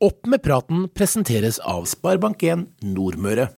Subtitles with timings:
[0.00, 3.50] Opp med praten presenteres av Sparebank1 Nordmøre.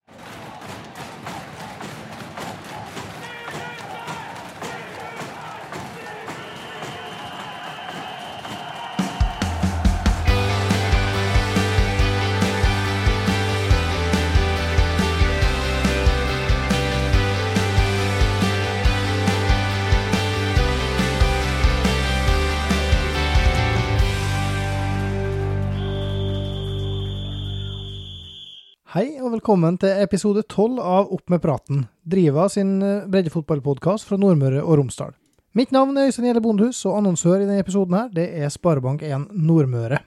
[29.43, 34.77] Velkommen til episode 12 av Opp med praten, Driva sin eh, breddefotballpodkast fra Nordmøre og
[34.79, 35.17] Romsdal.
[35.59, 39.25] Mitt navn er Øystein Gjelle Bondehus, og annonsør i denne episoden her, det er Sparebank1
[39.35, 39.99] Nordmøre.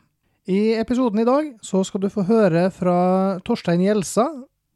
[0.48, 2.95] I episoden i dag så skal du få høre fra
[3.44, 4.30] Torstein Gjelsa.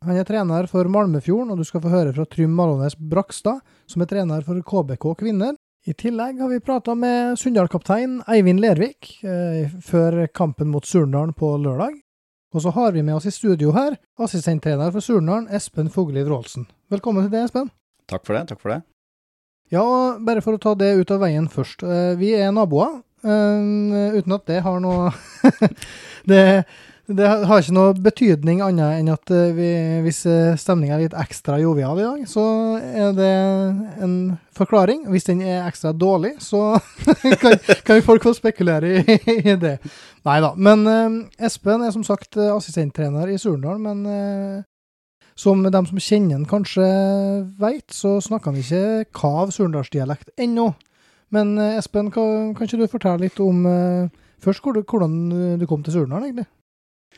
[0.04, 4.04] Han er trener for Malmefjorden, og du skal få høre fra Trym Malånes Brakstad, som
[4.04, 5.56] er trener for KBK kvinner.
[5.88, 11.56] I tillegg har vi prata med Sunndal-kaptein Eivind Lervik eh, før kampen mot Surndalen på
[11.64, 11.96] lørdag.
[12.54, 16.66] Og så har vi med oss i studio her assistenttrener for Surnadal, Espen Fugelli Wroldsen.
[16.90, 17.70] Velkommen til det, Espen.
[18.10, 18.48] Takk for det.
[18.50, 18.80] takk for det.
[19.70, 19.84] Ja,
[20.26, 21.84] bare for å ta det ut av veien først.
[21.86, 25.12] eh, Vi er naboer, eh, uten at det har noe
[26.32, 26.66] det,
[27.10, 29.70] det har ikke noe betydning annet enn at eh, vi,
[30.06, 30.22] hvis
[30.62, 32.44] stemninga er litt ekstra jovial i dag, så
[32.78, 33.32] er det
[34.06, 34.16] en
[34.56, 35.08] forklaring.
[35.10, 36.78] Hvis den er ekstra dårlig, så
[37.42, 37.58] kan,
[37.88, 39.78] kan folk få spekulere i, i det.
[40.28, 40.52] Nei da.
[40.56, 44.60] Men eh, Espen er som sagt eh, assistenttrener i Surndal, men eh,
[45.40, 46.86] som de som kjenner han kanskje
[47.62, 50.74] veit, så snakker han ikke kav surndalsdialekt ennå.
[51.34, 55.20] Men eh, Espen, kan, kan ikke du fortelle litt om eh, først hvordan
[55.60, 56.50] du kom til Surndal, egentlig?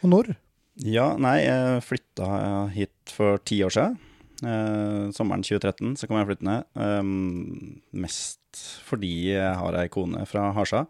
[0.02, 0.34] Og når?
[0.82, 2.32] Ja, nei, jeg flytta
[2.74, 4.00] hit for ti år siden.
[4.42, 6.64] Eh, sommeren 2013 så kom jeg flyttende.
[6.74, 8.40] Um, mest
[8.88, 10.86] fordi jeg har ei kone fra Harsa.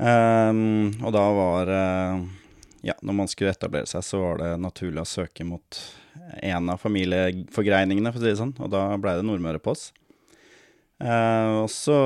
[0.00, 2.22] Um, og da var uh,
[2.80, 5.80] Ja, når man skulle etablere seg, så var det naturlig å søke mot
[6.40, 8.56] en av familieforgreiningene, for å si det sånn.
[8.58, 9.90] Og da blei det Nordmøre på oss.
[11.00, 11.98] Uh, og så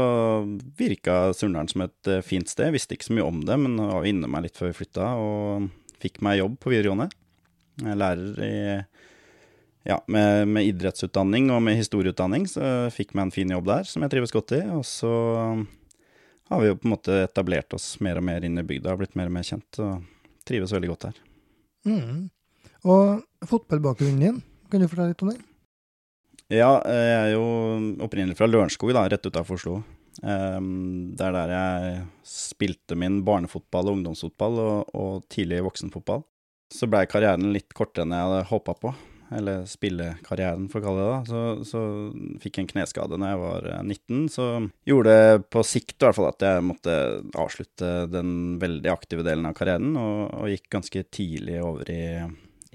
[0.78, 2.68] virka Surndalen som et fint sted.
[2.68, 5.14] Jeg visste ikke så mye om det, men var inne meg litt før vi flytta,
[5.22, 5.70] og
[6.04, 7.08] fikk meg jobb på videregående.
[7.82, 8.54] Jeg er lærer i
[9.84, 14.04] ja, med, med, idrettsutdanning og med historieutdanning, så fikk meg en fin jobb der som
[14.04, 14.62] jeg trives godt i.
[14.72, 15.10] Og så
[16.48, 19.16] har vi jo på en måte etablert oss mer og mer inn i bygda, blitt
[19.18, 20.06] mer og mer kjent og
[20.48, 21.18] trives veldig godt her.
[21.88, 22.22] Mm.
[22.88, 24.40] Og fotballbakgrunnen din,
[24.72, 25.40] kan du fortelle litt om det?
[26.52, 27.44] Ja, jeg er jo
[28.04, 29.78] opprinnelig fra Lørenskog, da, rett utafor Oslo.
[30.22, 36.22] Um, det er der jeg spilte min barnefotball og ungdomsfotball og, og tidlig voksenfotball.
[36.74, 38.94] Så blei karrieren litt kortere enn jeg hadde håpa på
[39.34, 41.20] eller spillekarrieren, for å kalle det det.
[41.30, 41.82] Så, så
[42.42, 44.48] fikk jeg en kneskade når jeg var 19, eh, så
[44.86, 46.96] gjorde det på sikt i hvert fall at jeg måtte
[47.40, 52.04] avslutte den veldig aktive delen av karrieren, og, og gikk ganske tidlig over i,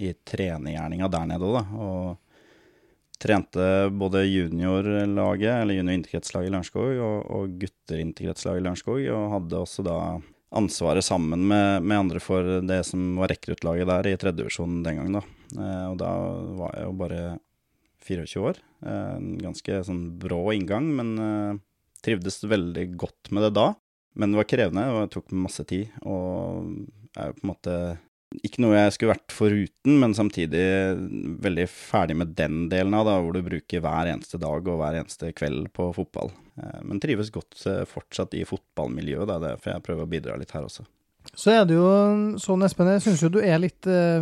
[0.02, 1.86] i trenergjerninga der nede òg, da.
[1.86, 2.26] Og
[3.20, 9.86] trente både juniorlaget, eller junior-idrettslaget i Lørenskog, og, og gutter-idrettslaget i Lørenskog, og hadde også
[9.86, 9.98] da
[10.56, 15.20] ansvaret sammen med, med, andre for det som var rekruttlaget der i tredjedivisjon den gangen.
[15.20, 15.24] da.
[15.60, 16.14] Eh, og da
[16.58, 17.22] var jeg jo bare
[18.08, 18.62] 24 år.
[18.90, 21.62] Eh, ganske sånn brå inngang, men eh,
[22.06, 23.70] trivdes veldig godt med det da.
[24.20, 25.92] Men det var krevende, og det tok masse tid.
[26.02, 26.66] Og
[27.18, 27.76] er jo på en måte
[28.46, 30.66] ikke noe jeg skulle vært foruten, men samtidig
[31.42, 35.00] veldig ferdig med den delen av det, hvor du bruker hver eneste dag og hver
[35.00, 36.30] eneste kveld på fotball.
[36.86, 37.58] Men trives godt
[37.90, 40.86] fortsatt i fotballmiljøet, det er derfor jeg prøver å bidra litt her også.
[41.36, 41.90] Så er det jo
[42.42, 44.20] sånn, Espen, jeg syns jo du er litt eh,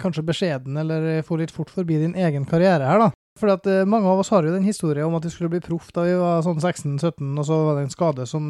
[0.00, 3.10] kanskje beskjeden, eller får litt fort forbi din egen karriere her, da.
[3.40, 5.62] Fordi at eh, mange av oss har jo den historien om at vi skulle bli
[5.64, 8.48] proff da vi var sånn 16-17, og så var det en skade som,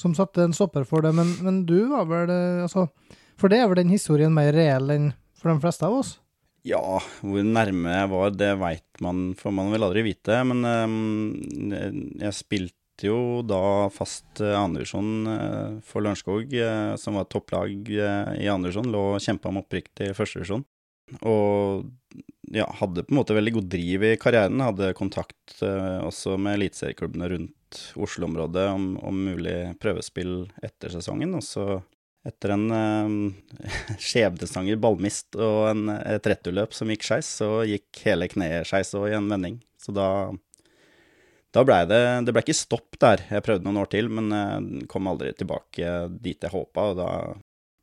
[0.00, 1.12] som satte en stopper for det.
[1.16, 2.88] Men, men du var vel eh, Altså,
[3.40, 6.18] for det er vel den historien mer reell enn for de fleste av oss?
[6.66, 10.42] Ja, hvor nærme jeg var, det veit man, for man vil aldri vite.
[10.44, 10.98] Men um,
[12.20, 18.50] jeg spilte jo da fast uh, andredivisjon uh, for Lørenskog, uh, som var topplag i
[18.52, 18.90] andredivisjon.
[18.92, 20.66] Lå og kjempa om opprykk til førstedivisjon.
[21.26, 21.88] Og
[22.52, 24.60] ja, hadde på en måte veldig god driv i karrieren.
[24.62, 31.34] Hadde kontakt også med eliteserieklubbene rundt Oslo-området om, om, mulig prøvespill etter sesongen.
[31.38, 31.66] Og så,
[32.26, 33.64] etter en eh,
[34.10, 39.10] skjebnesanger ballmist og en, et returløp som gikk skeis, så gikk hele kneet skeis òg
[39.10, 39.60] i en vending.
[39.80, 40.10] Så da
[41.50, 43.24] da blei det Det ble ikke stopp der.
[43.30, 46.90] Jeg prøvde noen år til, men eh, kom aldri tilbake dit jeg håpa.
[46.92, 47.10] Og da,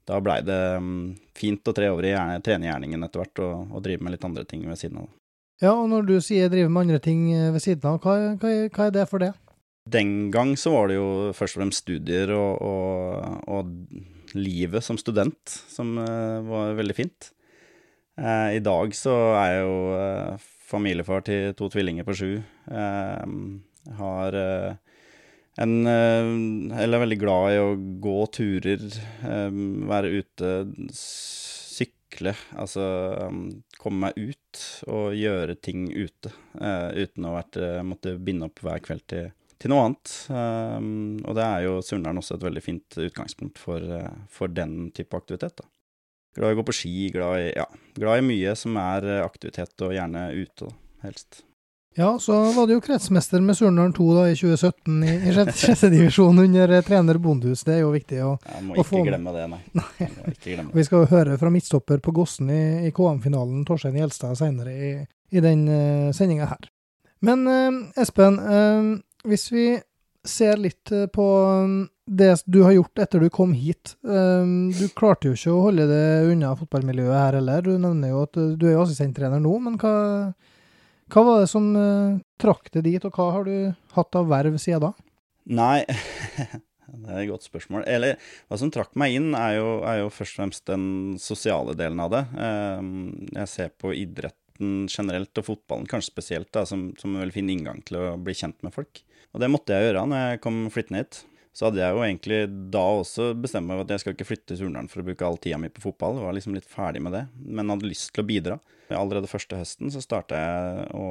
[0.08, 4.06] da blei det um, fint å tre over i trenergjerningen etter hvert og, og, drive
[4.06, 5.10] med litt andre ting ved siden av.
[5.60, 8.54] Ja, og når du sier drive med andre ting eh, ved siden av, hva, hva,
[8.72, 9.34] hva er det for det?
[9.88, 13.70] Den gang så var det jo først og fremst studier og, og, og
[14.38, 17.32] livet som student, som var veldig fint.
[18.18, 19.78] I dag så er jeg jo
[20.68, 22.32] familiefar til to tvillinger på sju.
[22.72, 24.38] Jeg har
[25.58, 28.84] en Eller er veldig glad i å gå turer,
[29.90, 30.52] være ute,
[30.98, 32.34] sykle.
[32.58, 32.84] Altså
[33.78, 37.36] komme meg ut og gjøre ting ute, uten å
[37.86, 39.30] måtte binde opp hver kveld til
[39.62, 40.14] til noe annet.
[40.30, 44.92] Um, og det er jo Sunndalen også et veldig fint utgangspunkt for, uh, for den
[44.96, 45.58] type aktivitet.
[45.62, 45.68] da.
[46.38, 47.66] Glad i å gå på ski, glad i, ja,
[47.98, 50.76] glad i mye som er eh, aktivitet, og gjerne ute, da,
[51.08, 51.40] helst.
[51.98, 55.90] Ja, så var du jo kretsmester med Surndalen 2 da, i 2017 i, i sjette
[55.90, 57.64] divisjon under eh, trener Bondhus.
[57.66, 59.10] Det er jo viktig å, Jeg må å få med.
[59.10, 59.62] glemme det, nei.
[59.80, 59.88] Nei.
[60.04, 60.78] Jeg må ikke glemme det.
[60.78, 64.92] Vi skal jo høre fra midtstopper på Gossen i, i KM-finalen, Torstein Gjelstad, senere i,
[65.34, 66.70] i den uh, sendinga her.
[67.26, 68.94] Men uh, Espen, eh,
[69.28, 69.68] hvis vi
[70.28, 71.26] ser litt eh, på
[71.64, 73.96] um, det du har gjort etter du kom hit.
[74.04, 77.66] Um, du klarte jo ikke å holde det unna fotballmiljøet her heller.
[77.66, 79.96] Du nevner jo at uh, du er jo assistenttrener nå, men hva,
[81.14, 83.58] hva var det som uh, trakk deg dit, og hva har du
[83.98, 84.94] hatt av verv siden da?
[85.58, 85.84] Nei,
[87.04, 87.88] det er et godt spørsmål.
[87.88, 90.88] Eller hva som trakk meg inn, er jo, er jo først og fremst den
[91.24, 92.24] sosiale delen av det.
[92.36, 92.92] Um,
[93.36, 93.96] Jeg ser på
[94.58, 98.18] idretten generelt, og fotballen kanskje spesielt, da, som, som en veldig fin inngang til å
[98.18, 99.04] bli kjent med folk.
[99.34, 101.26] Og det måtte jeg gjøre når jeg kom flyttende hit.
[101.58, 102.38] Så hadde jeg jo egentlig
[102.70, 105.26] da også bestemt meg for at jeg skal ikke flytte til Surnadal for å bruke
[105.26, 106.20] all tida mi på fotball.
[106.20, 108.58] Jeg var liksom litt ferdig med det, men hadde lyst til å bidra.
[108.94, 111.08] Allerede første høsten så starta jeg å,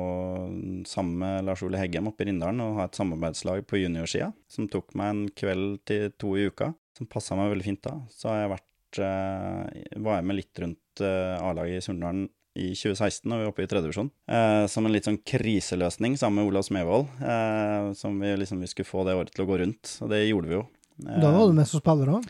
[0.86, 4.70] sammen med Lars Ole Heggem oppe i Rindalen å ha et samarbeidslag på juniorsida, som
[4.70, 7.98] tok meg en kveld til to i uka, som passa meg veldig fint da.
[8.14, 12.70] Så har jeg vært, eh, var jeg med litt rundt eh, A-laget i Surndalen i
[12.74, 16.50] 2016, da vi var oppe i tredjevisjon, eh, som en litt sånn kriseløsning sammen med
[16.50, 17.10] Olav Smevold.
[17.20, 20.22] Eh, som vi liksom vi skulle få det året til å gå rundt, og det
[20.24, 20.64] gjorde vi jo.
[21.04, 22.28] Eh, Da var du med som spiller òg?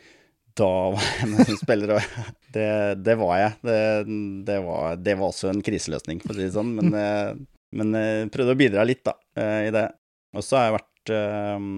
[0.57, 2.05] da var jeg med som spiller, òg,
[2.57, 2.69] det,
[3.05, 3.53] det var jeg.
[3.69, 3.81] Det,
[4.49, 7.35] det, var, det var også en kriseløsning, for å si det sånn, men, eh,
[7.77, 9.85] men jeg prøvde å bidra litt da, eh, i det.
[10.33, 11.69] Og så har jeg vært, eh,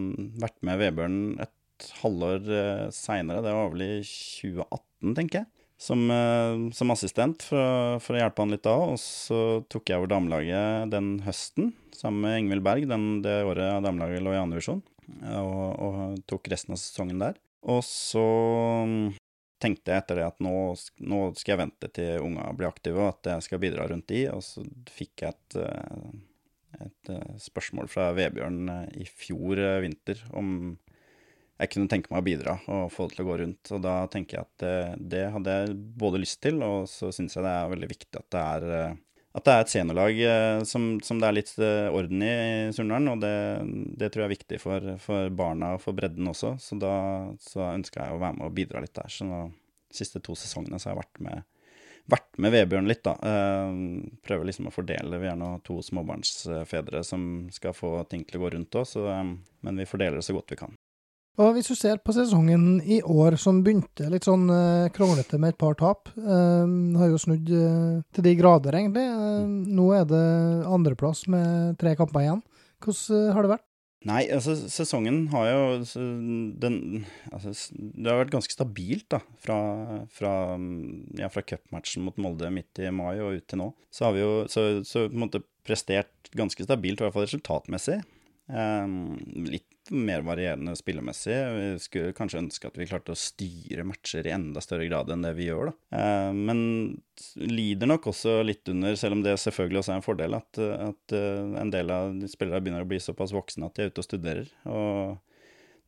[0.47, 2.47] vært med Vebjørn et halvår
[2.95, 5.47] seinere, det var vel i 2018, tenker jeg
[5.79, 8.75] som, eh, som assistent for, å- for å hjelpe han litt da.
[8.93, 9.41] Og så
[9.71, 14.35] tok jeg over damelaget den høsten sammen med Ingvild Berg, den, det året damelaget lå
[14.35, 14.83] i andre divisjon,
[15.35, 17.39] og, og tok resten av sesongen der.
[17.69, 18.23] Og så
[18.87, 19.17] mm,
[19.59, 20.53] tenkte jeg etter det at nå,
[21.03, 24.25] nå skal jeg vente til unga blir aktive, og at jeg skal bidra rundt de,
[24.31, 24.63] og så
[24.95, 28.61] fikk jeg et, eh, et eh, spørsmål fra Vebjørn
[28.95, 30.77] i fjor vinter om
[31.59, 33.71] jeg kunne tenke meg å bidra og få det til å gå rundt.
[33.75, 34.77] Og da tenker jeg at det,
[35.15, 38.29] det hadde jeg både lyst til, og så syns jeg det er veldig viktig at
[38.35, 38.97] det er, eh,
[39.39, 42.73] at det er et seniorlag eh, som, som det er litt eh, orden i i
[42.77, 43.11] Surndalen.
[43.17, 43.35] Og det,
[43.99, 46.55] det tror jeg er viktig for, for barna og for bredden også.
[46.63, 46.95] Så da
[47.43, 49.11] så ønska jeg å være med og bidra litt der.
[49.11, 49.49] Så nå,
[49.91, 51.47] de siste to sesongene så har jeg vært med,
[52.15, 53.19] vært med Vebjørn litt, da.
[53.19, 53.79] Eh,
[54.31, 55.19] prøver liksom å fordele.
[55.19, 59.01] Vi er nå to småbarnsfedre som skal få ting til å gå rundt òg,
[59.67, 60.79] men vi fordeler det så godt vi kan.
[61.39, 65.55] Og hvis du ser på sesongen i år, som begynte litt sånn eh, kronglete med
[65.55, 69.05] et par tap, eh, har jo snudd eh, til de grader, egentlig.
[69.07, 69.47] Eh,
[69.79, 70.25] nå er det
[70.67, 72.43] andreplass med tre kamper igjen.
[72.83, 73.67] Hvordan eh, har det vært?
[74.09, 75.63] Nei, altså sesongen har jo
[76.63, 76.77] den,
[77.35, 79.23] altså, Det har vært ganske stabilt, da.
[79.43, 79.57] Fra,
[80.15, 80.35] fra,
[81.19, 83.73] ja, fra cupmatchen mot Molde midt i mai og ut til nå.
[83.95, 87.27] Så har vi jo så, så på en måte prestert ganske stabilt, i hvert fall
[87.27, 88.01] resultatmessig.
[88.49, 89.19] Ehm,
[89.51, 91.37] litt mer varierende spillemessig.
[91.55, 95.25] Vi skulle kanskje ønske at vi klarte å styre matcher i enda større grad enn
[95.25, 96.01] det vi gjør, da.
[96.01, 96.61] Ehm, men
[97.51, 101.17] lider nok også litt under, selv om det selvfølgelig også er en fordel, at, at
[101.17, 104.05] eh, en del av de spillere begynner å bli såpass voksne at de er ute
[104.05, 104.53] og studerer.
[104.69, 105.19] Og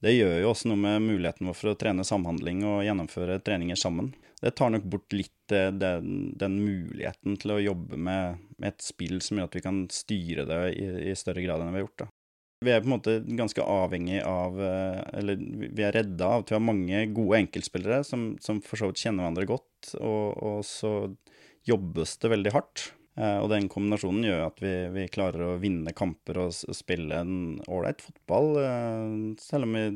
[0.01, 3.77] det gjør jo også noe med muligheten vår for å trene samhandling og gjennomføre treninger
[3.77, 4.15] sammen.
[4.41, 8.85] Det tar nok bort litt eh, den, den muligheten til å jobbe med, med et
[8.85, 11.87] spill som gjør at vi kan styre det i, i større grad enn vi har
[11.89, 12.07] gjort.
[12.07, 12.09] da.
[12.61, 16.51] Vi er på en måte ganske avhengig av eh, Eller vi er redda av at
[16.53, 20.65] vi har mange gode enkeltspillere som, som for så vidt kjenner hverandre godt, og, og
[20.69, 20.91] så
[21.69, 22.85] jobbes det veldig hardt.
[23.17, 27.35] Eh, Og den kombinasjonen gjør at vi, vi klarer å vinne kamper og spille en
[27.65, 28.53] ålreit fotball.
[28.67, 29.87] eh, Selv om vi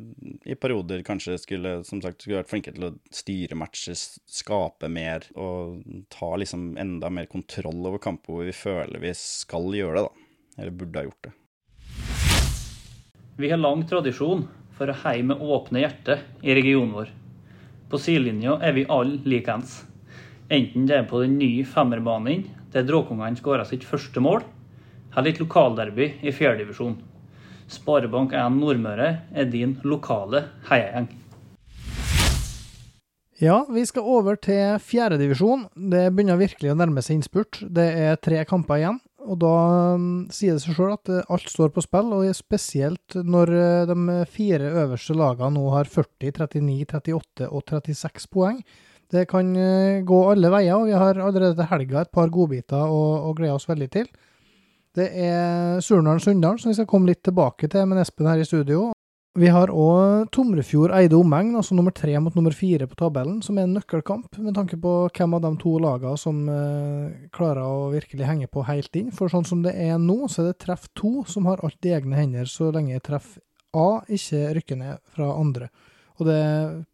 [0.57, 4.01] i perioder kanskje skulle som sagt, skulle vært flinke til å styre matcher,
[4.41, 5.85] skape mer og
[6.17, 10.29] ta liksom enda mer kontroll over kamper hvor vi føler vi skal gjøre det, da.
[10.63, 11.39] Eller burde ha gjort det.
[13.37, 14.45] Vi har lang tradisjon
[14.79, 17.09] for å heie med åpne hjerte i regionen vår.
[17.91, 19.81] På sidelinja er vi alle likeens.
[20.55, 24.45] Enten det er på den nye femmerbanen der Dråkungene skåra sitt første mål,
[25.17, 26.95] eller et lokalderby i fjerdedivisjon.
[27.75, 31.11] Sparebank1 Nordmøre er din lokale heiagjeng.
[33.43, 35.67] Ja, vi skal over til fjerdedivisjon.
[35.75, 37.65] Det begynner virkelig å nærme seg innspurt.
[37.67, 39.03] Det er tre kamper igjen.
[39.25, 39.53] Og da
[39.97, 43.87] um, sier det seg sjøl at uh, alt står på spill, og spesielt når uh,
[43.91, 48.61] de fire øverste lagene nå har 40, 39, 38 og 36 poeng.
[49.13, 52.85] Det kan uh, gå alle veier, og vi har allerede til helga et par godbiter
[52.85, 54.11] å, å glede oss veldig til.
[54.95, 58.94] Det er Surnadal-Sunndal, som vi skal komme litt tilbake til med Espen her i studio.
[59.35, 63.57] Vi har òg Tomrefjord Eide omegn, altså nummer tre mot nummer fire på tabellen, som
[63.59, 67.89] er en nøkkelkamp, med tanke på hvem av de to lagene som eh, klarer å
[67.91, 69.11] virkelig henge på helt inn.
[69.11, 71.97] For sånn som det er nå, så er det treff to som har alt i
[71.97, 73.35] egne hender, så lenge treff
[73.75, 75.73] A ikke rykker ned fra andre.
[76.21, 76.41] Og det,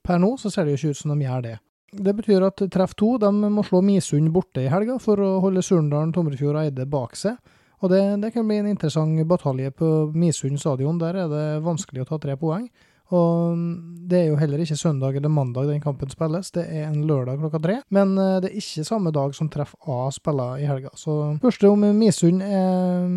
[0.01, 1.55] per nå så ser det jo ikke ut som de gjør det.
[1.93, 5.61] Det betyr at treff to de må slå Misund borte i helga for å holde
[5.61, 7.37] Surndalen, Tomrefjord og Eide bak seg.
[7.81, 10.99] Og det, det, kan bli en interessant batalje på Misund stadion.
[11.01, 12.69] Der er det vanskelig å ta tre poeng.
[13.11, 13.59] Og
[14.07, 17.41] det er jo heller ikke søndag eller mandag den kampen spilles, det er en lørdag
[17.43, 17.81] klokka tre.
[17.91, 20.93] Men eh, det er ikke samme dag som treff A spiller i helga.
[20.95, 23.09] Så spørs om Misund er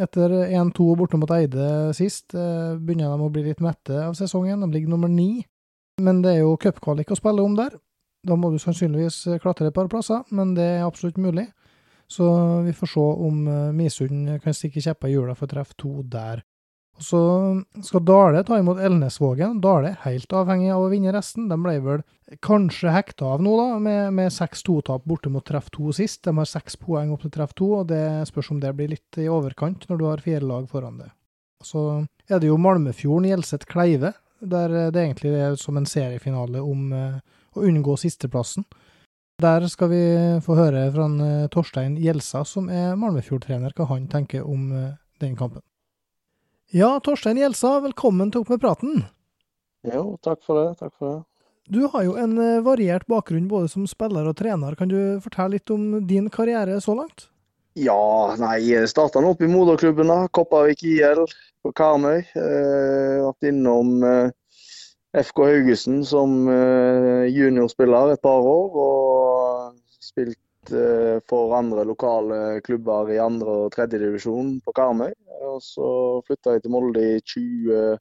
[0.00, 4.62] etter 1-2 borte mot Eide sist, eh, begynner de å bli litt mette av sesongen.
[4.62, 5.42] De ligger nummer ni.
[6.00, 7.74] Men det er jo cupkvalik å spille om der.
[8.26, 11.48] Da må du sannsynligvis klatre et par plasser, men det er absolutt mulig.
[12.10, 12.26] Så
[12.66, 16.00] vi får se om uh, Misund kan stikke kjepper i hjula for å treffe to
[16.10, 16.42] der.
[17.00, 17.20] Og Så
[17.86, 19.60] skal Dale ta imot Elnesvågen.
[19.64, 21.46] Dale er helt avhengig av å vinne resten.
[21.48, 22.02] De ble vel
[22.44, 26.24] kanskje hekta av nå, da, med, med 6-2-tap borte mot treff to sist.
[26.26, 29.22] De har seks poeng opp til treff to, og det spørs om det blir litt
[29.22, 31.14] i overkant når du har fire lag foran deg.
[31.64, 31.86] Så
[32.28, 37.18] er det jo Malmefjorden Gjelset Kleive, der det egentlig er som en seriefinale om uh,
[37.56, 38.64] å unngå sisteplassen.
[39.40, 40.00] Der skal vi
[40.44, 44.90] få høre fra eh, Torstein Gjelsa, som er Malmefjord-trener, hva han tenker om eh,
[45.22, 45.62] den kampen.
[46.76, 49.00] Ja, Torstein Gjelsa, velkommen til Opp med praten.
[49.88, 50.66] Jo, takk for det.
[50.82, 51.18] Takk for det.
[51.72, 54.76] Du har jo en eh, variert bakgrunn både som spiller og trener.
[54.76, 57.30] Kan du fortelle litt om din karriere så langt?
[57.80, 58.58] Ja, nei,
[58.90, 60.26] starta opp i moderklubben, da.
[60.36, 61.24] Kopervik IL
[61.64, 62.26] på Karmøy.
[62.36, 64.36] Eh, vært innom eh,
[65.10, 68.76] FK Haugesund som eh, juniorspiller et par år.
[68.78, 75.10] Og spilt eh, for andre lokale klubber i andre og tredjedivisjon på Karmøy.
[75.50, 75.88] Og så
[76.28, 77.98] flytta jeg til Molde i 2011-2012.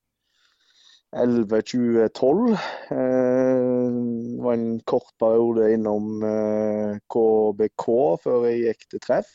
[2.94, 3.90] Eh,
[4.30, 6.06] det var en kort periode innom
[7.10, 7.86] KBK
[8.22, 9.30] før jeg gikk til treff.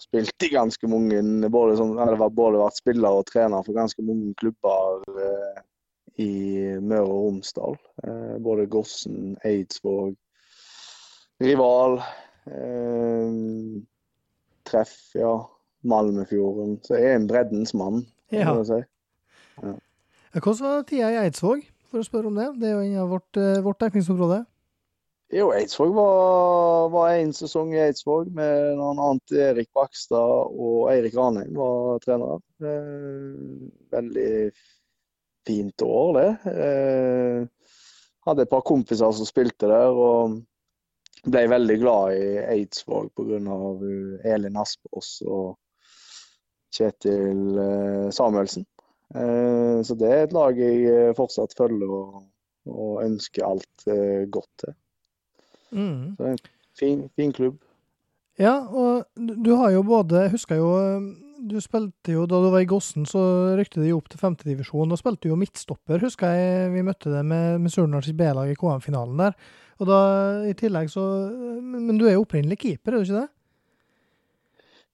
[0.00, 4.02] Og spilt i ganske mange både som, eller både vært spiller og trener for ganske
[4.04, 5.60] mange klubber eh,
[6.24, 6.32] i
[6.80, 7.76] Møre og Romsdal.
[8.04, 10.14] Eh, både Gossen, Eidsvåg,
[11.40, 12.00] Rival,
[12.48, 13.34] eh,
[14.68, 15.34] Treff, ja.
[15.80, 16.74] Malmefjorden.
[16.84, 18.50] Så jeg er en breddens mann, ja.
[18.52, 18.80] vil jeg si.
[19.64, 19.76] Ja.
[20.36, 22.50] Hvordan var tida i Eidsvåg, for å spørre om det?
[22.60, 24.42] Det er jo innen vårt, eh, vårt dekningsområde.
[25.30, 31.14] Jo, Eidsvåg var, var en sesong i Eidsvåg med noen annet Erik Bakstad og Eirik
[31.14, 32.40] Ranheim var trenere.
[33.94, 34.32] Veldig
[35.46, 36.32] fint år, det.
[36.50, 37.70] Eh,
[38.26, 40.40] hadde et par kompiser som spilte der, og
[41.30, 43.38] ble veldig glad i Eidsvåg pga.
[44.34, 45.54] Elin Aspås og
[46.74, 48.66] Kjetil eh, Samuelsen.
[49.14, 51.98] Eh, så det er et lag jeg fortsatt følger
[52.66, 53.90] og ønsker alt
[54.34, 54.80] godt til.
[55.70, 56.16] Mm.
[56.16, 56.40] Så en
[56.78, 57.58] fin, fin klubb.
[58.40, 60.68] Ja, og du har jo både Jeg husker jo
[61.44, 63.20] Du spilte jo da du var i Gossen, så
[63.58, 64.90] rykte de opp til femtedivisjon.
[64.92, 68.56] Da spilte du jo midtstopper, husker jeg vi møtte det med, med Surnadals B-lag i
[68.60, 69.36] KM-finalen der.
[69.80, 70.00] Og da
[70.44, 71.02] i tillegg så
[71.64, 73.28] Men du er jo opprinnelig keeper, er du ikke det?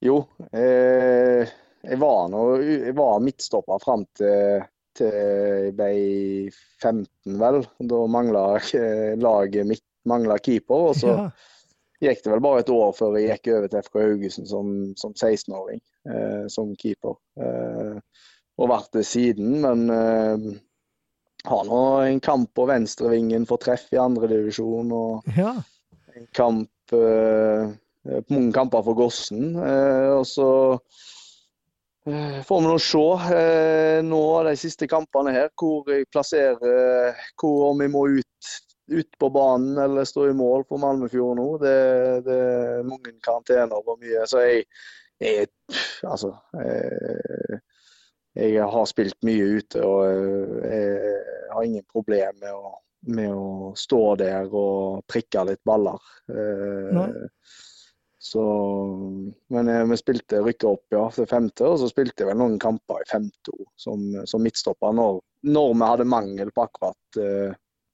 [0.06, 0.20] Jo.
[0.52, 1.52] Eh,
[1.86, 4.62] jeg var nå Jeg var midtstopper fram til,
[4.98, 5.90] til jeg ble
[6.82, 7.60] 15, vel.
[7.90, 8.46] Da mangla
[9.18, 10.90] laget mitt mangla keeper.
[10.90, 11.26] Og så ja.
[12.08, 15.16] gikk det vel bare et år før jeg gikk over til FK Haugesund som, som
[15.16, 17.18] 16-åring eh, som keeper.
[17.40, 17.96] Eh,
[18.56, 20.46] og vært det siden, men eh,
[21.46, 24.94] har nå en kamp på venstrevingen for treff i andredivisjon.
[24.96, 25.52] Og ja.
[26.16, 27.74] en kamp eh,
[28.28, 29.56] mange kamper for Gossen.
[29.56, 30.48] Eh, og så
[32.08, 37.70] eh, får vi nå se eh, nå de siste kampene her hvor jeg plasserer hvor
[37.72, 38.54] om vi må ut
[38.86, 41.46] ut på banen eller stå i mål for Malmefjord nå.
[41.62, 41.76] Det,
[42.26, 44.26] det er mange karantener og mye.
[44.30, 44.66] Så jeg,
[45.22, 45.48] jeg
[46.06, 47.60] Altså jeg,
[48.36, 50.02] jeg, har spilt mye ute og
[50.62, 52.74] jeg har ingen problem med å,
[53.16, 56.02] med å stå der og prikke litt baller.
[56.28, 57.08] Nei.
[58.26, 58.42] Så,
[59.48, 62.56] men eh, vi spilte rykka opp ja, til femte, og så spilte jeg vel noen
[62.58, 67.52] kamper i femte som, som, midtstopper når, når, vi hadde mangel på akkurat uh,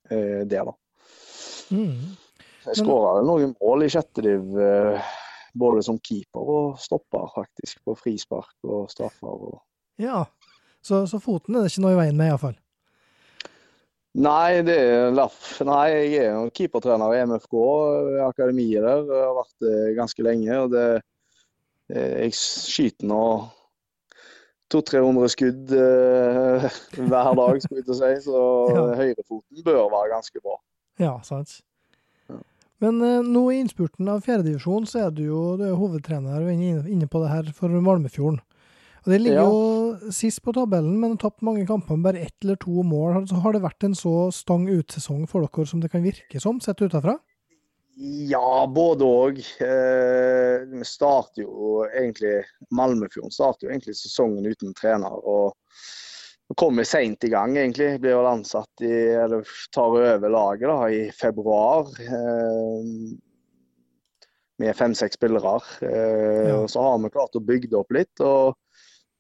[0.09, 0.63] uh, det.
[0.71, 0.73] da.
[1.73, 2.15] Mm.
[2.63, 5.13] Jeg skåra noen mål i sjette uh,
[5.59, 7.81] både som keeper og stopper, faktisk.
[7.87, 9.33] På frispark og straffer.
[9.33, 9.61] Og...
[10.01, 10.25] Ja,
[10.83, 12.59] så, så, foten er det ikke noe i veien med, iallfall?
[14.23, 15.41] Nei, det er laff.
[15.65, 19.07] Nei, jeg er keepertrener i MFK, i akademiet der.
[19.09, 20.59] Jeg har vært det ganske lenge.
[20.61, 20.87] og det,
[21.89, 23.23] Jeg skyter nå
[24.73, 26.67] 200-300 skudd eh,
[27.09, 28.13] hver dag, skulle jeg til å si.
[28.27, 28.85] Så ja.
[29.01, 30.59] høyrefoten bør være ganske bra.
[31.03, 31.61] Ja, sant.
[32.83, 36.83] Men uh, nå i innspurten av fjerdedivisjon så er du jo du er hovedtrener inne,
[36.91, 38.41] inne på det her for Malmefjorden.
[39.03, 39.47] Og Det ligger ja.
[39.51, 43.25] jo sist på tabellen, men har tapt mange kamper med bare ett eller to mål.
[43.27, 46.61] Så har det vært en så stang utsesong for dere som det kan virke som,
[46.63, 47.17] sett utenfra?
[48.31, 49.41] Ja, både òg.
[49.63, 55.13] Eh, vi starter jo egentlig Malmefjorden starter jo egentlig sesongen uten trener.
[55.13, 55.59] og
[56.57, 58.01] kommer seint i gang, egentlig.
[58.01, 61.93] Blir vel ansatt i, eller tar over laget da, i februar.
[62.01, 62.89] Eh,
[64.63, 65.61] med fem-seks spillere.
[65.83, 66.69] Eh, ja.
[66.69, 68.21] Så har vi klart å bygge det opp litt.
[68.21, 68.59] og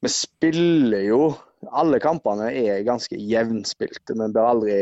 [0.03, 1.35] vi spiller jo
[1.71, 4.17] Alle kampene er ganske jevnspilte.
[4.19, 4.79] Vi blir aldri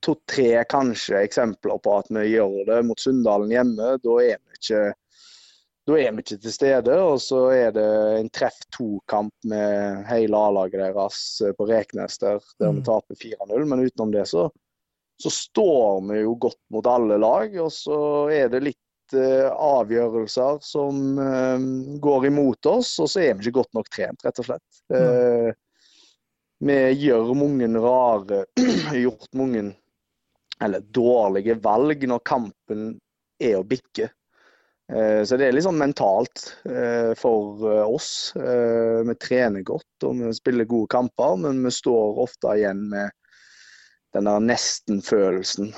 [0.00, 3.90] to-tre kanskje eksempler på at vi gjør det mot Sunndalen hjemme.
[4.00, 4.80] Da er vi ikke,
[5.88, 6.96] da er vi ikke til stede.
[7.00, 11.20] Og så er det en treff to-kamp med hele A-laget deres
[11.56, 12.88] på Reknes der, der vi mm.
[12.88, 13.64] taper 4-0.
[13.70, 14.48] Men utenom det så,
[15.22, 17.56] så står vi jo godt mot alle lag.
[17.64, 18.00] Og så
[18.34, 21.56] er det litt uh, avgjørelser som uh,
[22.04, 24.84] går imot oss, og så er vi ikke godt nok trent, rett og slett.
[24.92, 25.50] Uh,
[26.58, 28.44] vi gjør mange rare
[29.04, 29.68] Gjort mange
[30.58, 32.88] eller dårlige valg når kampen
[33.38, 34.08] er å bikke.
[34.88, 36.46] Så det er litt sånn mentalt
[37.20, 38.32] for oss.
[38.34, 43.12] Vi trener godt og vi spiller gode kamper, men vi står ofte igjen med
[44.16, 45.74] den der nesten-følelsen.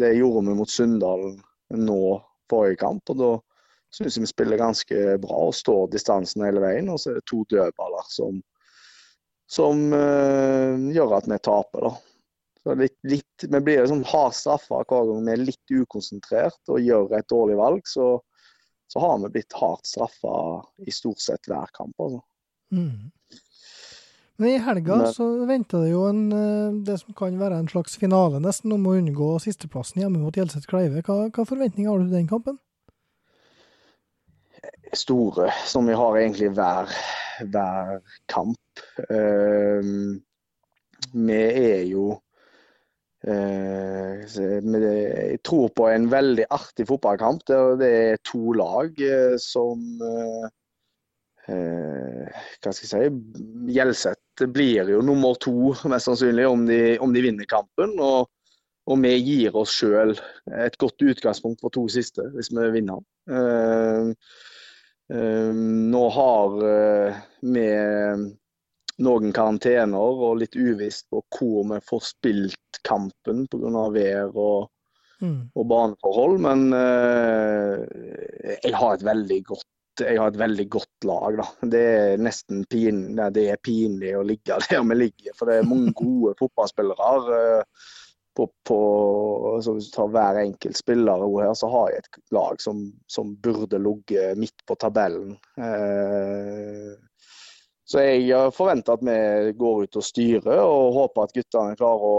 [0.00, 1.36] Det gjorde vi mot Sunndalen
[1.76, 2.00] nå
[2.48, 3.12] forrige kamp.
[3.12, 3.30] og da
[3.92, 6.88] syns jeg vi spiller ganske bra og står distansen hele veien.
[6.88, 8.40] Og så er det to dødballer som,
[9.44, 11.90] som gjør at vi taper.
[11.90, 11.94] da.
[12.66, 17.12] Litt, litt, Vi blir liksom hardt straffa hver gang vi er litt ukonsentrert og gjør
[17.18, 17.84] et dårlig valg.
[17.86, 18.08] Så,
[18.90, 20.38] så har vi blitt hardt straffa
[20.82, 21.94] i stort sett hver kamp.
[22.00, 22.24] altså.
[22.74, 23.12] Mm.
[24.36, 27.70] Men i helga Men, så venter det jo en, eh, det som kan være en
[27.70, 31.00] slags finale, nesten, om å unngå sisteplassen hjemme mot Hjelset Kleive.
[31.06, 32.58] Hva, hva, forventninger har du til den kampen?
[34.92, 36.92] Store, som vi har egentlig hver,
[37.48, 37.96] hver
[38.32, 38.84] kamp.
[39.08, 40.20] Uh,
[41.16, 42.16] vi er jo
[43.24, 44.28] Jeg
[45.46, 49.82] tror på en veldig artig fotballkamp der det er to lag uh, som
[51.46, 53.10] hva skal jeg si,
[53.70, 57.92] Gjelseth blir jo nummer to, mest sannsynlig, om de, om de vinner kampen.
[58.02, 58.26] Og,
[58.86, 60.16] og, vi gir oss sjøl
[60.58, 62.98] et godt utgangspunkt for to siste, hvis vi vinner.
[65.94, 66.58] Nå har
[67.46, 67.68] vi
[69.04, 73.88] noen karantener og litt uvisst på hvor vi får spilt kampen pga.
[73.92, 74.68] vær og,
[75.20, 75.40] mm.
[75.54, 76.38] og baneforhold.
[76.46, 76.68] Men
[78.62, 78.96] jeg har
[79.50, 79.66] godt
[80.04, 81.38] jeg har et veldig godt lag.
[81.40, 81.46] Da.
[81.74, 85.70] Det er nesten pin, det er pinlig å ligge der vi ligger, for det er
[85.70, 87.12] mange gode fotballspillere.
[87.36, 87.86] Eh,
[88.36, 88.78] på, på,
[89.64, 93.32] så hvis du tar hver enkelt spiller her, så har jeg et lag som, som
[93.40, 95.38] burde ligget midt på tabellen.
[95.56, 96.90] Eh,
[97.86, 102.16] så jeg forventer at vi går ut og styrer, og håper at guttene klarer å,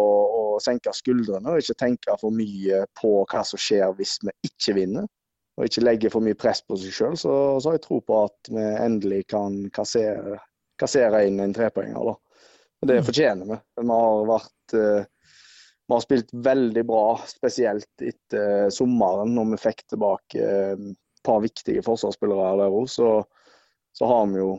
[0.56, 4.77] å senke skuldrene og ikke tenke for mye på hva som skjer hvis vi ikke
[4.80, 5.10] vinner
[5.58, 8.21] og ikke legger for mye press på seg sjøl, så, så, har jeg tro på
[8.27, 10.38] at vi endelig kan kassere,
[10.77, 12.12] kassere inn en trepoenger.
[12.13, 13.08] Og det mm.
[13.08, 13.58] fortjener vi.
[13.82, 15.01] Vi har vært uh,
[15.88, 21.41] vi har spilt veldig bra, spesielt etter sommeren, når vi fikk tilbake et uh, par
[21.43, 22.86] viktige forsvarsspillere der òg.
[22.91, 23.12] Så,
[23.97, 24.51] så, har vi jo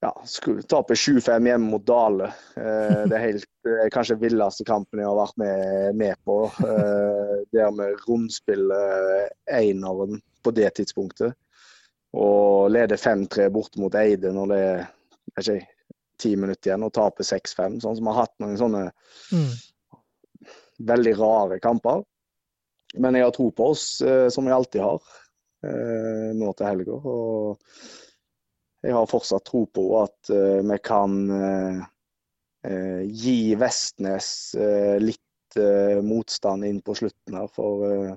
[0.00, 0.22] ja,
[0.68, 2.30] taper 7-5 hjemme mot Dale.
[2.56, 6.38] Eh, det er helt, eh, kanskje villeste kampen jeg har vært med, med på.
[6.64, 11.36] Eh, der vi rundspiller eineren på det tidspunktet.
[12.16, 15.60] Og leder 5-3 bort mot Eide når det er ikke,
[16.20, 17.78] ti minutter igjen, og taper 6-5.
[17.80, 18.82] Sånn som vi har hatt noen sånne
[19.32, 19.52] mm.
[20.88, 22.02] veldig rare kamper.
[23.00, 23.84] Men jeg har tro på oss,
[24.34, 25.14] som jeg alltid har,
[25.64, 26.98] eh, nå til helga.
[28.82, 31.80] Jeg har fortsatt tro på at uh, vi kan uh,
[32.66, 34.30] uh, gi Vestnes
[35.02, 35.26] litt
[36.06, 37.48] motstand inn på slutten her.
[37.50, 38.12] For,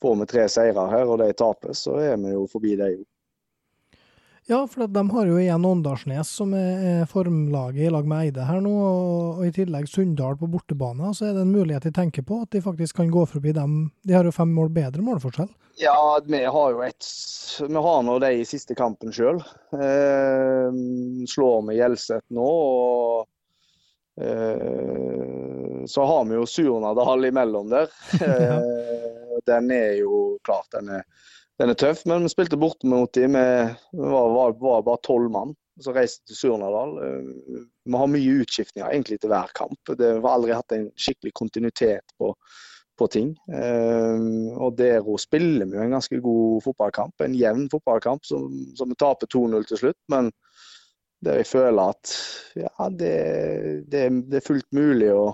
[0.00, 3.02] får vi tre seire her, og de taper, så er vi jo forbi det, jo.
[4.46, 8.60] Ja, for de har jo igjen Åndalsnes, som er formlaget i lag med Eide her
[8.60, 11.14] nå, og, og i tillegg Sunndal på bortebane.
[11.16, 13.78] Så er det en mulighet de tenker på, at de faktisk kan gå forbi dem.
[14.04, 15.48] De har jo fem mål bedre målforskjell.
[15.80, 15.96] Ja,
[16.28, 17.08] vi har jo et
[17.56, 19.40] Vi har nå de i siste kampen sjøl.
[19.72, 20.76] Eh,
[21.30, 27.88] slår vi Hjelset nå, og eh, så har vi jo Surnadal imellom der.
[29.34, 31.02] Eh, den er jo klart, den er
[31.60, 33.36] den er tøff, men vi spilte borte mot dem.
[33.38, 36.96] Vi var, var, var bare tolv mann som reiste til Surnadal.
[37.02, 39.78] Eh, vi har mye utskiftninger egentlig til hver kamp.
[39.98, 42.32] Det har aldri hatt en skikkelig kontinuitet på,
[42.98, 43.32] på ting.
[43.50, 47.22] Uh, og der spiller vi en ganske god fotballkamp.
[47.22, 50.00] En jevn fotballkamp som, som vi taper 2-0 til slutt.
[50.10, 50.32] Men
[51.24, 52.16] der jeg føler at
[52.58, 53.14] ja, det,
[53.90, 55.30] det, det er fullt mulig å,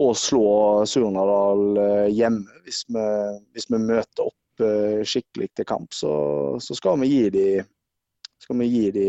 [0.00, 0.48] å slå
[0.88, 3.06] Surnadal eh, hjemme hvis vi,
[3.54, 6.12] hvis vi møter opp Eh, skikkelig til kamp, så,
[6.62, 7.48] så skal vi gi de
[8.42, 9.08] skal vi gi de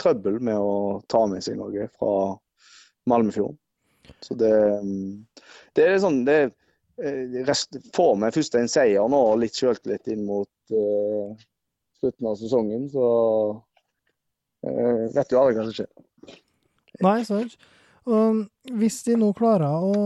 [0.00, 2.12] trøbbel med å ta med seg noe fra
[3.08, 3.58] Malmefjorden.
[4.24, 4.54] Så det,
[5.76, 6.38] det er sånn det,
[7.02, 11.34] eh, rest, Får vi først en seier nå og litt sjøltillit inn mot uh,
[12.00, 13.08] slutten av sesongen, så
[14.64, 16.38] uh, vet du aldri hva som skjer.
[17.04, 17.58] Nei, sant.
[18.08, 19.96] Og hvis de nå klarer å,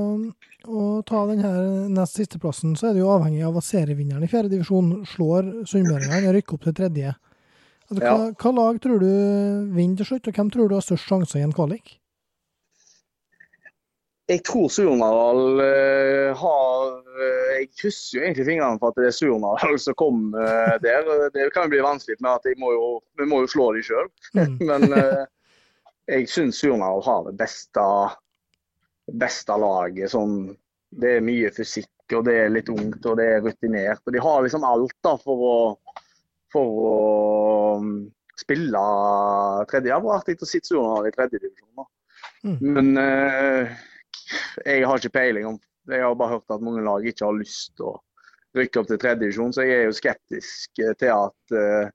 [0.67, 1.53] å ta denne
[1.95, 5.53] nest siste plassen, så er det jo avhengig av at serievinneren i fjerde divisjon slår
[5.71, 7.15] sunnmøringene og rykker opp til tredje.
[7.87, 8.31] Altså, hva, ja.
[8.43, 9.11] hva, lag tror du
[9.77, 11.99] vinner til slutt, og hvem tror du har størst sjanse i en kvalik?
[14.31, 19.17] Jeg tror Surnadal uh, har uh, Jeg krysser jo egentlig fingrene for at det er
[19.17, 21.11] Surnadal som kommer uh, der.
[21.35, 22.87] Det kan jo bli vanskelig med at må jo,
[23.21, 24.09] vi må jo slå dem sjøl.
[24.39, 24.57] Mm.
[24.71, 24.89] Men
[26.11, 27.85] jeg syns Surnadal har det beste,
[29.21, 30.11] beste laget.
[30.13, 30.53] Sånn,
[31.03, 34.03] det er mye fysikk, og det er litt ungt og det er rutinert.
[34.07, 35.57] og De har liksom alt da for å,
[36.53, 36.97] for å
[37.81, 37.93] um,
[38.39, 38.85] spille
[39.71, 39.89] tredje.
[39.89, 41.91] Det var artig å sitte Surnadal i tredjedivisjon.
[42.43, 42.57] Mm.
[42.75, 43.77] Men uh,
[44.67, 45.61] jeg har ikke peiling om
[45.91, 47.97] Jeg har bare hørt at mange lag ikke har lyst til å
[48.55, 51.87] rykke opp til tredjedivisjon, så jeg er jo skeptisk til at uh,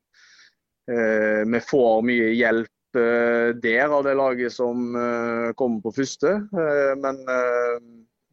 [0.91, 6.37] uh, vi får mye hjelp Eh, der av det laget som eh, kommer på første.
[6.53, 7.19] Eh, men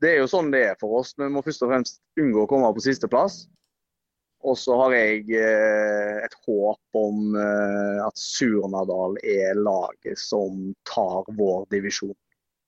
[0.01, 1.15] det er jo sånn det er for oss.
[1.19, 3.45] Vi må først og fremst unngå å komme på sisteplass.
[4.45, 12.13] Og så har jeg et håp om at Surnadal er laget som tar vår divisjon.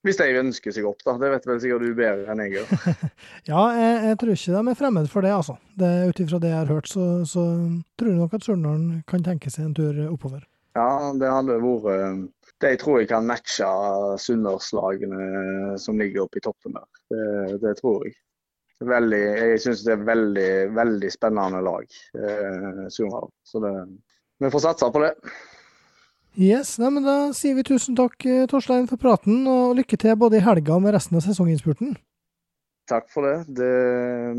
[0.06, 1.18] Hvis de ønsker seg opp, da.
[1.20, 2.74] Det vet vel sikkert du bedre enn jeg gjør.
[3.50, 5.56] ja, jeg, jeg, tror ikke de er fremmed for det, altså.
[5.76, 7.46] Ut ifra det jeg har hørt, så, så
[7.98, 10.46] tror jeg nok at Surnadal kan tenke seg en tur oppover.
[10.76, 12.20] Ja, det hadde vært eh,
[12.64, 13.68] De tror jeg kan matche
[14.20, 16.88] sunnmørslagene som ligger oppe i toppen der.
[17.12, 17.26] Det,
[17.64, 18.16] det tror jeg.
[18.84, 21.84] Veldig, jeg syns det er veldig, veldig spennende lag,
[22.20, 23.30] eh, Surnadal.
[23.48, 23.72] Så det,
[24.44, 25.14] vi får satse på det.
[26.36, 30.18] Yes, nei, men Da sier vi tusen takk, eh, Torstein, for praten, og lykke til
[30.20, 31.96] både i helga og med resten av sesonginnspurten.
[32.86, 33.56] Takk for det.
[33.56, 33.72] det.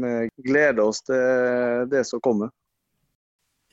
[0.04, 2.54] Vi gleder oss til det som kommer.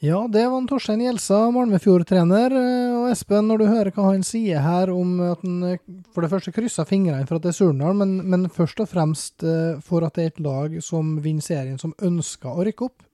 [0.04, 2.52] Ja, det var Torstein Gjelsa, Malmefjord-trener.
[2.52, 5.80] Eh, og Espen, når du hører hva han sier her om at han eh,
[6.12, 9.46] for det første krysser fingrene for at det er Surnadal, men, men, først og fremst
[9.48, 13.08] eh, for at det er et lag som vinner serien, som ønsker å rykke opp.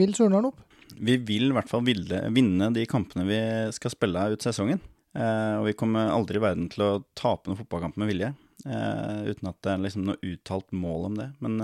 [0.00, 0.64] Vil Surnadal opp?
[0.96, 3.44] Vi vil i hvert fall vinne de kampene vi
[3.76, 4.80] skal spille ut sesongen.
[5.12, 8.32] og vi kommer aldri i verden til å tape noen fotballkamp med vilje.
[8.64, 11.32] uten at det er liksom noe uttalt mål om det.
[11.44, 11.60] Men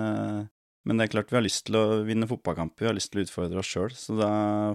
[0.88, 3.20] men det er klart vi har lyst til å vinne fotballkamper, vi har lyst til
[3.20, 3.92] å utfordre oss sjøl.
[3.96, 4.30] Så da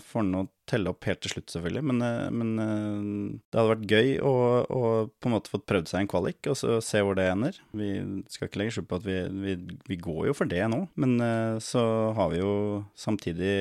[0.06, 1.84] får han å telle opp helt til slutt, selvfølgelig.
[1.90, 4.34] Men, eh, men eh, det hadde vært gøy å,
[4.66, 7.60] å, på en måte fått prøvd seg en kvalik, og så se hvor det ender.
[7.78, 7.90] Vi
[8.32, 9.58] skal ikke legge skjul på at vi, vi,
[9.90, 11.84] vi, går jo for det nå, men eh, så
[12.18, 12.56] har vi jo
[13.00, 13.56] samtidig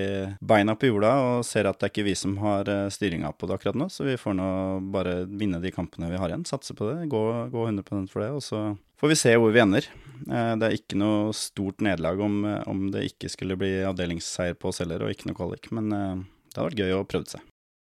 [0.44, 3.58] beina på jorda og ser at det er ikke vi som har styringa på det
[3.58, 4.48] akkurat nå, så vi får nå
[4.94, 6.46] bare vinne de kampene vi har igjen.
[6.48, 8.64] Satse på det, gå, gå 100 for det, og så
[9.00, 9.88] får vi se hvor vi ender.
[10.24, 12.36] Det er ikke noe stort nederlag om,
[12.70, 16.62] om, det ikke skulle bli avdelingsseier på oss heller, og ikke noe kvalik, men det
[16.62, 17.42] har vært gøy å prøve seg.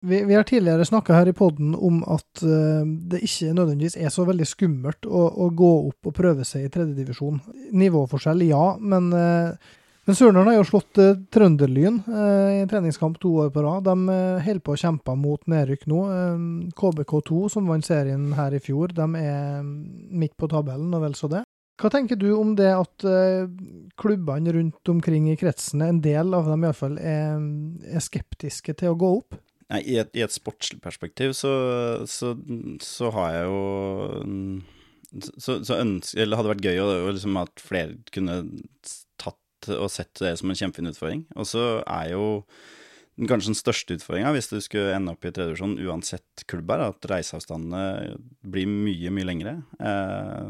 [0.05, 4.11] Vi, vi, har tidligere snakka her i poden om at uh, det ikke nødvendigvis er
[4.13, 7.39] så veldig skummelt å, å gå opp og prøve seg i tredjedivisjon.
[7.73, 9.73] Nivåforskjell, ja, men uh,
[10.05, 13.87] men Surnadal har jo slått uh, Trønderlyn uh, i en treningskamp to år på rad.
[13.87, 16.01] De holder på å kjempe mot nedrykk nå.
[16.05, 16.43] Uh,
[16.77, 21.31] KBK2, som vant serien her i fjor, de er midt på tabellen, og vel så
[21.31, 21.41] det.
[21.81, 23.03] Hva tenker du om det at
[23.99, 27.41] klubbene rundt omkring i kretsen, en del av dem iallfall, er,
[27.91, 29.35] er skeptiske til å gå opp?
[29.73, 31.51] Nei, I et, i et sportslig perspektiv så,
[32.09, 32.35] så,
[32.85, 33.61] så, har jeg jo
[35.41, 38.43] så, så ønsker, eller hadde vært gøy å, liksom at flere kunne
[39.21, 41.25] tatt og sett det som en kjempefin utfordring.
[41.33, 42.27] Og så er jo
[43.15, 47.07] kanskje den største utfordringa hvis du skulle ende opp i tredjevisjon uansett klubb er at
[47.09, 49.57] reiseavstandene blir mye, mye lengre.
[49.79, 50.49] Eh,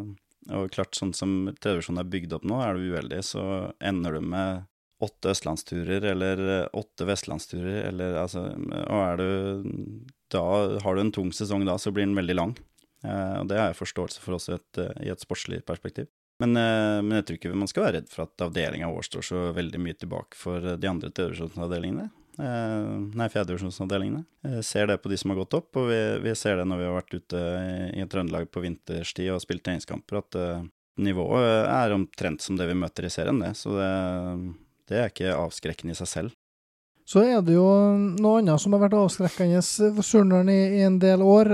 [0.54, 3.44] og klart, sånn som tredjevisjonen er bygd opp nå, er du uheldig, så
[3.84, 4.66] ender du med
[5.04, 6.44] åtte østlandsturer eller
[6.76, 10.44] åtte vestlandsturer, eller altså Og er du Da
[10.84, 12.54] har du en tung sesong da, så blir den veldig lang.
[13.06, 16.08] Eh, og det har jeg forståelse for også et, i et sportslig perspektiv.
[16.42, 19.28] Men, eh, men, jeg tror ikke man skal være redd for at avdelinga vår står
[19.30, 22.10] så veldig mye tilbake for de andre tredjevisjonsavdelingene.
[22.40, 24.62] Eh, nei, fjerdedivisjonsavdelingene.
[24.66, 26.88] Ser det på de som har gått opp, og vi, vi, ser det når vi
[26.88, 30.66] har vært ute i, i Trøndelag på vinterstid og spilt treningskamper, at uh,
[31.02, 33.54] nivået er omtrent som det vi møter i serien, det.
[33.60, 33.92] Så det,
[34.90, 36.36] det er ikke avskrekkende i seg selv.
[37.06, 37.68] Så er det jo
[38.18, 41.52] noe annet som har vært avskrekkende for Surnadal i, i, en del år.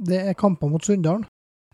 [0.00, 1.26] Det er kamper mot Sunndalen.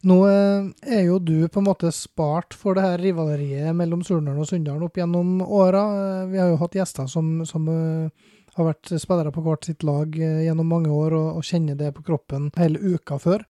[0.05, 4.45] Nå eh, er jo du på en måte spart for det her rivaleriet mellom Surnadal
[4.45, 5.85] og Sunndal opp gjennom åra.
[5.97, 8.29] Eh, vi har jo hatt gjester som, som uh,
[8.59, 12.05] har vært spillere på hvert sitt lag gjennom mange år, og, og, kjenner det på
[12.05, 13.47] kroppen hele uka før.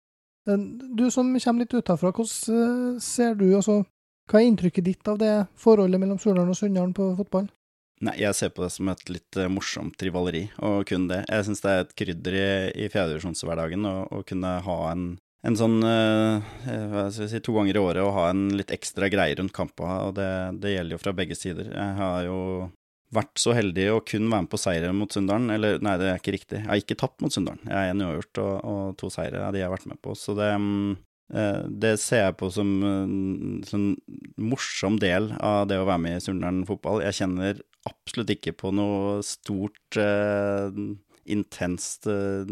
[0.42, 3.84] Du som kommer litt utafra, hvordan ser du altså,
[4.26, 7.46] Hva er inntrykket ditt av det forholdet mellom Surnadal og Sunndal på fotball?
[8.02, 11.20] Nei, jeg ser på det som et litt morsomt rivaleri, og kun det.
[11.30, 12.46] Jeg syns det er et krydder i,
[12.82, 17.78] i fjerdedivisjonshverdagen å kunne ha en en sånn uh, hva skal jeg si, to ganger
[17.78, 20.30] i året å ha en litt ekstra greie rundt kampene, og det,
[20.62, 21.72] det, gjelder jo fra begge sider.
[21.72, 22.38] Jeg har jo
[23.12, 25.50] vært så heldig å kun være med på seire mot Sunndalen.
[25.52, 26.62] Eller nei, det er ikke riktig.
[26.62, 27.60] Jeg har ikke tapt mot Sunndalen.
[27.68, 30.14] Jeg er en uavgjort og, og, to seire av de jeg har vært med på.
[30.16, 33.90] Så det, uh, det ser jeg på som en sånn
[34.40, 37.02] morsom del av det å være med i Sunndalen fotball.
[37.04, 40.70] Jeg kjenner absolutt ikke på noe stort uh,
[41.24, 42.42] intenst uh,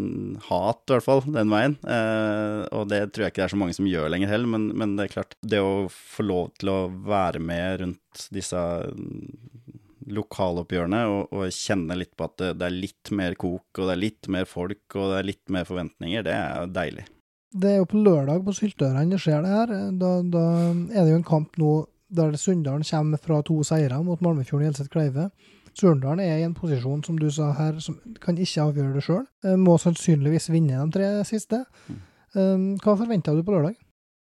[0.46, 1.76] hat, i hvert fall, den veien.
[1.84, 4.70] Uh, og det tror jeg ikke det er så mange som gjør lenger heller, men,
[4.78, 8.58] men, det er klart, det å få lov til å være med rundt disse
[8.94, 9.70] mm,
[10.10, 13.94] lokaloppgjørene og, og kjenne litt på at det, det, er litt mer kok, og det
[13.94, 17.06] er litt mer folk, og det er litt mer forventninger, det er deilig.
[17.50, 19.72] Det er jo på lørdag på Syltørene det skjer det her.
[19.98, 21.72] Da, da er det jo en kamp nå
[22.10, 25.30] der Sunndalen kommer fra to seire mot Malmefjorden og Hjelset Kleive.
[25.78, 29.22] Surndalen er i en posisjon, som du sa her, som kan ikke avgjøre det sjøl.
[29.46, 31.62] Eh, må sannsynligvis vinne de tre siste.
[31.88, 33.78] Eh, hva forventer du på lørdag?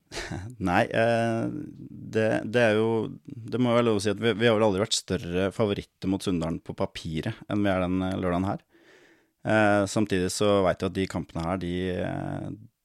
[0.70, 1.42] Nei, eh,
[1.78, 4.56] det, det, er jo Det må jeg være lov å si at vi, vi, har
[4.56, 8.64] vel aldri vært større favoritter mot Sunndalen på papiret enn vi er den lørdagen her.
[9.88, 11.74] samtidig så veit jeg at de kampene her, de,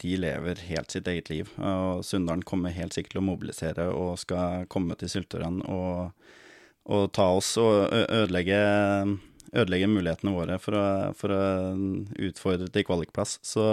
[0.04, 1.50] de lever helt sitt eget liv.
[1.60, 6.12] Og Sunndalen kommer helt sikkert til å mobilisere og skal komme til Syltørene og
[6.84, 8.60] å ta oss og ødelegge,
[9.54, 10.86] ødelegge mulighetene våre for å,
[11.18, 11.44] for å,
[12.28, 13.38] utfordre til kvalikplass.
[13.46, 13.64] Så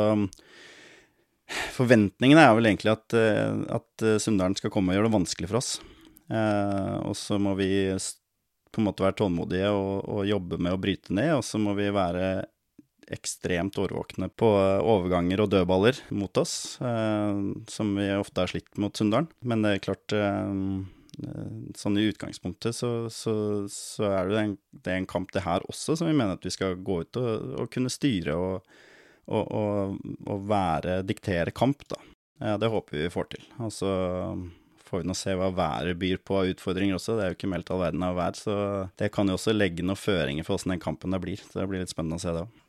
[1.75, 3.17] forventningene er vel egentlig at,
[3.81, 5.73] at Sunndalen skal komme og gjøre det vanskelig for oss.
[6.31, 7.71] Eh, og så må vi
[8.71, 11.75] på en måte være tålmodige og, og, jobbe med å bryte ned, og så må
[11.79, 12.45] vi være
[13.11, 18.95] ekstremt årvåkne på overganger og dødballer mot oss, eh, som vi ofte har slitt mot
[18.95, 19.27] Sunndalen.
[19.43, 21.00] Men det er klart eh, Eh,
[21.77, 23.35] sånn i utgangspunktet så, så,
[23.71, 26.47] så er det en, det er en, kamp, det her også, som vi mener at
[26.47, 28.71] vi skal gå ut og, og kunne styre og,
[29.31, 32.01] og, og, være diktere kamp, da.
[32.41, 33.45] Ja, det håper vi vi får til.
[33.61, 33.91] Og så
[34.87, 37.19] får vi nå se hva været byr på av utfordringer også.
[37.19, 38.57] Det er jo ikke meldt all verden av vær, så
[38.99, 41.43] det kan jo også legge noen føringer for åssen den kampen det blir.
[41.45, 42.67] Så det blir litt spennende å se det òg.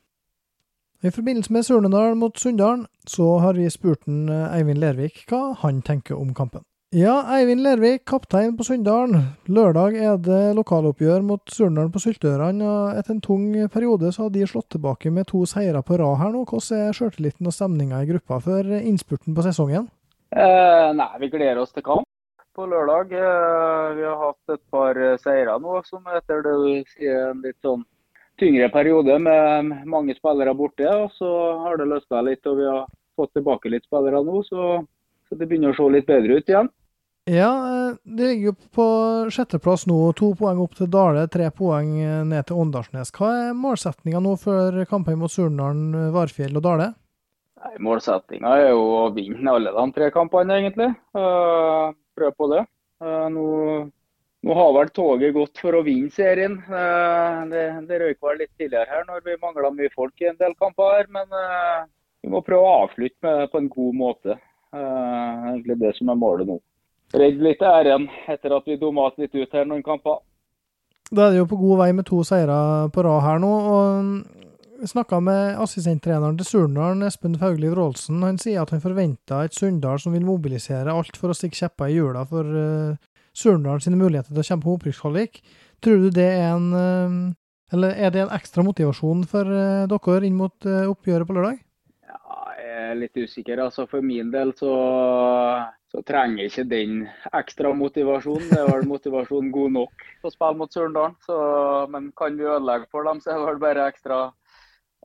[1.02, 5.80] I forbindelse med Surnadal mot Sunndalen, så har vi spurt eh, Eivind Lervik hva han
[5.82, 6.62] tenker om kampen.
[6.92, 9.22] Ja, Eivind Lervik, kaptein på Sunndalen.
[9.48, 12.72] Lørdag er det lokaloppgjør mot Surndalen på Syltørene.
[12.98, 16.34] Etter en tung periode så har de slått tilbake med to seire på rad her
[16.34, 16.42] nå.
[16.50, 19.86] Hvordan er sjøltilliten og stemninga i gruppa før innspurten på sesongen?
[20.36, 22.04] Eh, nei, Vi gleder oss til kamp
[22.52, 23.16] på lørdag.
[23.16, 27.56] Eh, vi har hatt et par seire nå som etter det du sier en litt
[27.64, 27.86] sånn
[28.36, 30.84] tyngre periode med mange spillere borte.
[30.84, 31.32] og Så
[31.64, 32.84] har det løsna litt og vi har
[33.16, 34.44] fått tilbake litt spillere nå.
[34.44, 34.84] så
[35.32, 36.68] det begynner å se litt bedre ut igjen.
[37.24, 38.84] Ja, eh, det ligger jo på
[39.30, 39.96] sjetteplass nå.
[40.18, 43.12] To poeng opp til Dale, tre poeng eh, ned til Åndalsnes.
[43.14, 46.88] Hva er målsettinga nå for kampene mot Surnadalen, eh, Varfjell og Dale?
[47.78, 50.88] Målsettinga er jo å vinne alle de tre kampene, egentlig.
[51.14, 52.64] Uh, prøve på det.
[53.30, 53.44] Nå,
[54.42, 56.56] nå, har vel toget gått for å vinne serien.
[56.66, 60.58] Det, det røyk vel litt tidligere her når vi mangla mye folk i en del
[60.58, 61.06] kamper her.
[61.14, 61.30] Men
[62.18, 64.38] vi må prøve å avslutte med det på en god måte.
[64.74, 66.58] egentlig det som er målet nå
[67.14, 70.20] redd litt æren etter at vi dumma oss litt ut her noen kamper.
[71.12, 73.50] Da er det jo på god vei med to seire på rad her nå.
[73.76, 74.40] og
[74.80, 78.22] Vi snakka med assistenttreneren til Surnadal, Espen Faugli Wroldsen.
[78.24, 81.92] Han sier at han forventer et Sunndal som vil mobilisere alt for å stikke kjepper
[81.92, 82.96] i hjula for uh,
[83.36, 85.38] Surndalen sine muligheter til å kjempe om opprykkskvalik.
[85.84, 87.30] Tror du det er en uh,
[87.72, 91.62] Eller er det en ekstra motivasjon for uh, dere inn mot uh, oppgjøret på lørdag?
[92.08, 93.62] Ja, jeg er litt usikker.
[93.62, 94.72] Altså, for min del så,
[95.92, 97.02] så trenger ikke den
[97.36, 98.48] ekstra motivasjonen.
[98.48, 101.18] Det er vel motivasjon god nok å spille mot Surndalen.
[101.92, 104.22] Men kan vi ødelegge for dem, så er det vel bare ekstra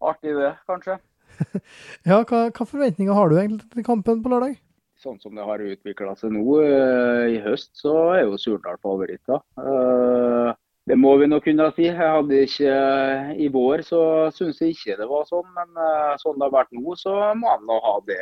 [0.01, 0.99] artig det, kanskje.
[2.07, 4.55] Ja, hva, hva forventninger har du egentlig til kampen på lørdag?
[4.97, 9.43] Sånn som det har utvikla seg nå eh, i høst, så er jo Surndal favoritter.
[9.61, 10.55] Eh,
[10.87, 11.85] det må vi nok kunne si.
[11.89, 12.73] Jeg hadde ikke
[13.43, 14.01] I vår så
[14.33, 17.51] syns jeg ikke det var sånn, men eh, sånn det har vært nå, så må
[17.51, 18.21] han nå ha det,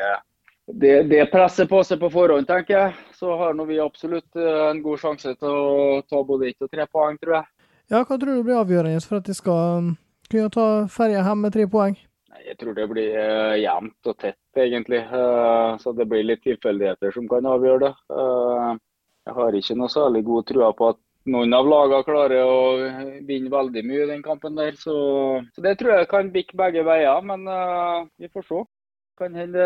[0.67, 2.95] det, det presset på seg på forhånd, tenker jeg.
[3.13, 6.71] Så har nå vi absolutt eh, en god sjanse til å ta både ett og
[6.71, 7.49] tre poeng, tror jeg.
[7.93, 9.93] Ja, hva tror du blir avgjørende for at de skal um,
[10.31, 11.97] kunne ta ferja hjem med tre poeng?
[12.45, 15.03] Jeg tror det blir uh, jevnt og tett, egentlig.
[15.11, 17.93] Uh, så det blir litt tilfeldigheter som kan avgjøre det.
[18.09, 18.73] Uh,
[19.29, 22.57] jeg har ikke noe særlig god trua på at noen av lagene klarer å
[23.25, 24.73] vinne veldig mye i den kampen der.
[24.77, 24.97] Så,
[25.53, 27.45] så det tror jeg kan bikke begge veier, men
[28.21, 28.59] vi får se.
[29.17, 29.65] Kan hende,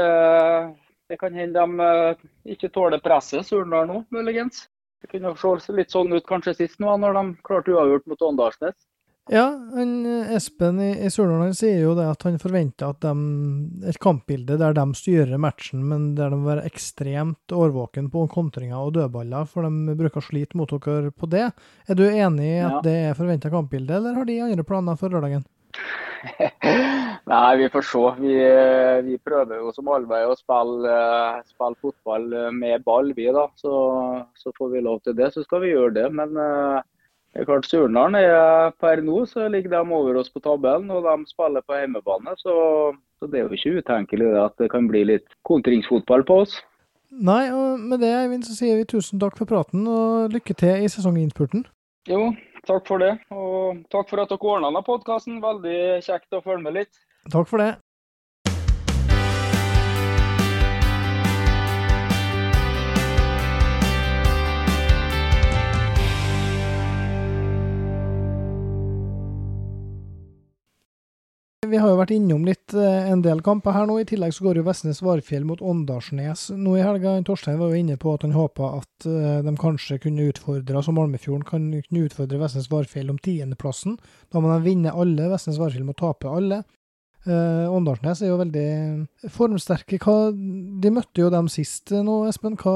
[1.10, 4.68] det kan hende de eh, ikke tåler presset, Surndal nå, muligens.
[5.02, 8.78] Det kunne se litt sånn ut kanskje sist nå, når de klarte uavgjort mot Åndalsnes.
[9.30, 9.46] Ja,
[9.76, 13.12] han, eh, Espen i, i Surnadal sier jo det at han forventer at de,
[13.90, 18.82] et kampbilde der de styrer matchen, men der de må være ekstremt årvåken på kontringer
[18.82, 21.46] og dødballer, for de bruker slit slite mot dere på det.
[21.88, 22.82] Er du enig i at Ja.
[22.86, 25.46] det er forventa kampbilde, eller har de andre planer for lørdagen?
[27.32, 28.04] Nei, vi får se.
[28.20, 33.14] Vi, eh, vi prøver jo som allvei å spille, eh, spille fotball eh, med ball,
[33.18, 33.48] vi da.
[33.60, 33.74] Så,
[34.40, 36.08] så får vi lov til det, så skal vi gjøre det.
[36.16, 40.90] Men det er klart Surnadal er per nå så ligger de over oss på tabellen,
[40.92, 42.36] og de spiller på hjemmebane.
[42.42, 42.56] Så,
[43.20, 46.60] så det er jo ikke utenkelig at det kan bli litt kontringsfotball på oss.
[47.10, 50.86] Nei, og med det, Eivind, så sier vi tusen takk for praten, og lykke til
[50.86, 51.66] i sesonginnspurten.
[52.10, 52.32] Jo,
[52.66, 53.12] takk for det.
[53.30, 55.38] Og takk for at dere ordna denne podkasten.
[55.44, 57.02] Veldig kjekt å følge med litt.
[57.30, 57.76] Takk for det.
[71.70, 74.00] Vi har jo vært innom litt eh, en del kamper her nå.
[74.02, 77.14] I tillegg så går jo Vestnes Varfjell mot Åndalsnes nå i helga.
[77.28, 80.94] Torstein var jo inne på at han håpa at eh, de kanskje kunne utfordre, altså
[80.96, 84.00] Malmefjorden kan kunne utfordre Vestnes Varfjell om tiendeplassen.
[84.34, 85.30] Da må de vinne alle.
[85.34, 86.64] Vestnes Varfjell må tape alle.
[87.28, 88.70] Eh, Åndalsnes er jo veldig
[89.36, 90.00] formsterke.
[90.02, 92.58] Hva, de møtte jo dem sist nå, Espen.
[92.58, 92.76] Hva,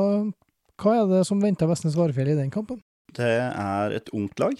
[0.84, 2.84] hva er det som venter Vestnes Varfjell i den kampen?
[3.14, 4.58] Det er et ungt lag.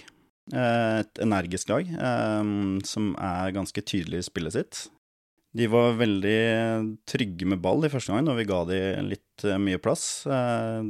[0.52, 2.50] Eh, Et energisk lag eh,
[2.84, 4.84] som er ganske tydelig i spillet sitt.
[5.54, 6.38] De var veldig
[7.06, 10.24] trygge med ball i første gang, og vi ga de litt eh, mye plass.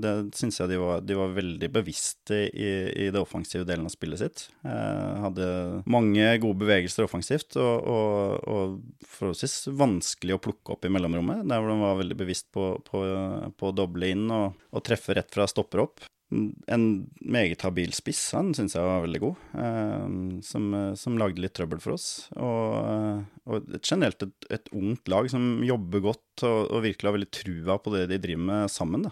[0.01, 2.71] Det syns jeg de var, de var veldig bevisste i,
[3.05, 4.47] i det offensive delen av spillet sitt.
[4.64, 5.51] Hadde
[5.85, 11.45] mange gode bevegelser offensivt, og, og, og forholdsvis vanskelig å plukke opp i mellomrommet.
[11.45, 13.05] Der hvor de var veldig bevisst på, på,
[13.53, 16.09] på å doble inn og, og treffe rett fra stopper opp.
[16.33, 16.85] En
[17.21, 20.07] meget habil spiss, han syns jeg var veldig god, eh,
[20.43, 22.07] som, som lagde litt trøbbel for oss.
[22.35, 27.17] Og, eh, og generelt et, et ungt lag som jobber godt og, og virkelig har
[27.19, 29.07] veldig trua på det de driver med sammen.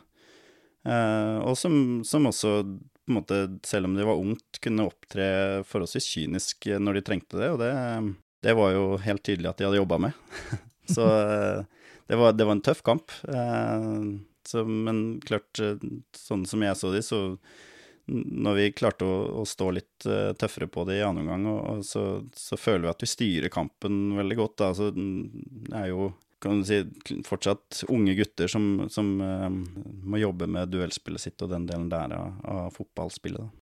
[0.88, 1.76] Eh, og som,
[2.08, 2.56] som også,
[3.12, 5.28] måte, selv om de var ungt, kunne opptre
[5.68, 7.70] forholdsvis kynisk når de trengte det, og det,
[8.42, 10.18] det var jo helt tydelig at de hadde jobba med.
[10.96, 11.06] Så
[12.08, 13.14] det var, det var en tøff kamp.
[13.28, 14.00] Eh,
[14.48, 15.82] så, men klart, eh,
[16.16, 17.22] sånn som jeg så de, så
[18.12, 21.60] når vi klarte å, å stå litt uh, tøffere på det i annen omgang, og,
[21.70, 22.02] og så,
[22.34, 24.56] så føler vi at vi styrer kampen veldig godt.
[24.58, 24.70] Da.
[24.74, 25.22] Så mm,
[25.70, 26.10] det er jo
[26.42, 26.80] kan du si,
[27.22, 29.46] fortsatt unge gutter som, som uh,
[30.02, 33.38] må jobbe med duellspillet sitt og den delen der av, av fotballspillet.
[33.38, 33.61] Da.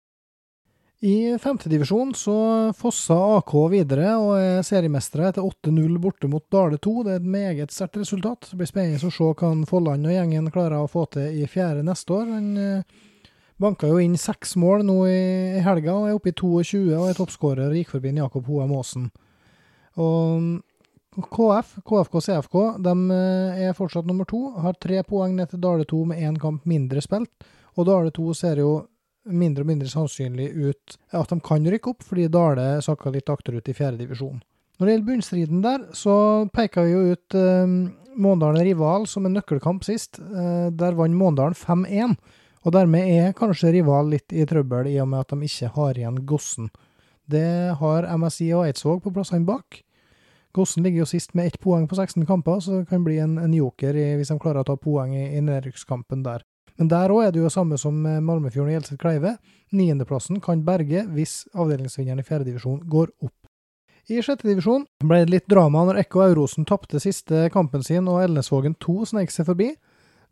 [1.05, 2.35] I femtedivisjon så
[2.79, 6.93] fossa AK videre og er seriemestere etter 8-0 borte mot Dale 2.
[7.03, 8.47] Det er et meget sterkt resultat.
[8.47, 11.83] Det blir spennende å se hva Folland og gjengen klarer å få til i fjerde
[11.89, 12.31] neste år.
[12.31, 13.01] Han eh,
[13.59, 15.25] banka jo inn seks mål nå i,
[15.67, 19.11] helga og er oppe i 22 og er toppskårer og gikk forbi Jakob Hoem Aasen.
[19.99, 20.55] Og mm,
[21.19, 22.57] KF, KFK og CFK
[22.87, 26.39] de eh, er fortsatt nummer to, har tre poeng ned til Dale 2 med én
[26.39, 27.51] kamp mindre spilt.
[27.75, 28.85] Og Dale 2 ser jo
[29.29, 33.69] mindre og mindre sannsynlig ut at de kan rykke opp, fordi Dale sakka litt akterut
[33.69, 34.41] i fjerde divisjon.
[34.79, 36.15] Når det gjelder bunnstriden der, så
[36.55, 37.75] peker vi jo ut eh,
[38.13, 40.19] Måndalen rival som en nøkkelkamp sist.
[40.19, 42.17] Eh, der vant Måndalen 5-1,
[42.63, 45.99] og dermed er kanskje rival litt i trøbbel i og med at de ikke har
[45.99, 46.69] igjen Gossen.
[47.31, 49.81] Det har MSI og Eidsvåg på plassene bak.
[50.53, 53.39] Gossen ligger jo sist med ett poeng på 16 kamper, så det kan bli en,
[53.41, 56.45] en joker i, hvis de klarer å ta poeng i, i nedrykkskampen der.
[56.81, 59.37] Men der òg er det jo samme som Malmefjorden og Hjelset Kleive.
[59.77, 63.37] Niendeplassen kan berge hvis avdelingsvinneren i fjerdedivisjon går opp.
[64.11, 68.75] I sjettedivisjon ble det litt drama når Ekko Aurosen tapte siste kampen sin og Elnesvågen
[68.83, 69.69] 2 snek seg forbi.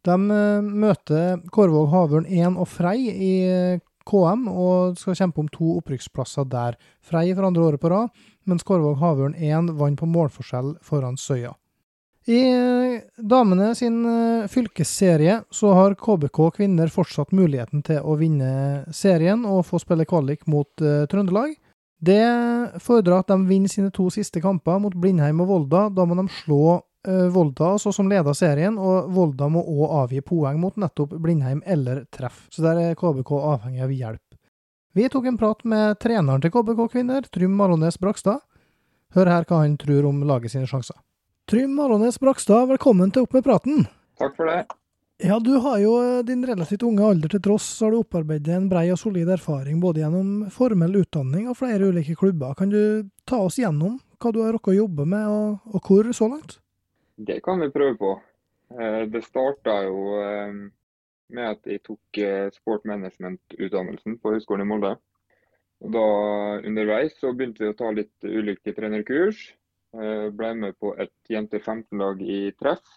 [0.06, 5.50] De eh, møter Kårvåg Havørn 1 og Frei i eh, KM og skal kjempe om
[5.54, 6.78] to opprykksplasser der.
[7.04, 8.10] Frei for andre året på rad,
[8.48, 11.54] mens Kårvåg Havørn 1 vant på målforskjell foran Søya.
[12.30, 14.04] I eh, damene sin
[14.52, 20.46] fylkesserie så har KBK kvinner fortsatt muligheten til å vinne serien og få spille kvalik
[20.46, 20.70] mot
[21.10, 21.56] Trøndelag.
[22.00, 22.22] Det
[22.80, 25.82] fordrer at de vinner sine to siste kamper mot Blindheim og Volda.
[25.92, 30.22] Da må de slå uh, Volda, altså som leder serien, og Volda må òg avgi
[30.24, 32.46] poeng mot nettopp Blindheim eller treff.
[32.48, 34.24] Så der er KBK avhengig av hjelp.
[34.96, 38.40] Vi tok en prat med treneren til KBK kvinner, Trym Malones Brakstad.
[39.14, 40.96] Hør her hva han tror om laget sine sjanser.
[41.50, 43.80] Trym Aronnes Brakstad, velkommen til Opp med praten.
[44.20, 44.60] Takk for det.
[45.18, 48.52] Ja, du har jo eh, din relativt unge alder til tross, så har du opparbeidet
[48.54, 52.54] en brei og solid erfaring både gjennom formell utdanning og flere ulike klubber.
[52.54, 56.12] Kan du ta oss gjennom hva du har rukket å jobbe med, og, og, hvor
[56.14, 56.60] så langt?
[57.18, 58.14] Det kan vi prøve på.
[58.78, 60.56] Eh, det starta jo eh,
[61.34, 64.94] med at jeg tok sport management-utdannelsen på Høgskolen i Molde.
[65.82, 66.10] Og da
[66.62, 69.48] Underveis så begynte vi å ta litt ulike trenerkurs.
[69.90, 72.92] Ble med på et jente 15-lag i treff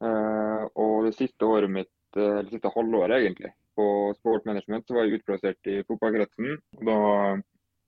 [0.00, 3.86] Eh, og det siste året mitt, eh, eller siste halvåret egentlig, på
[4.16, 6.56] sport management, så var jeg utplassert i fotballkretsen.
[6.88, 6.96] Da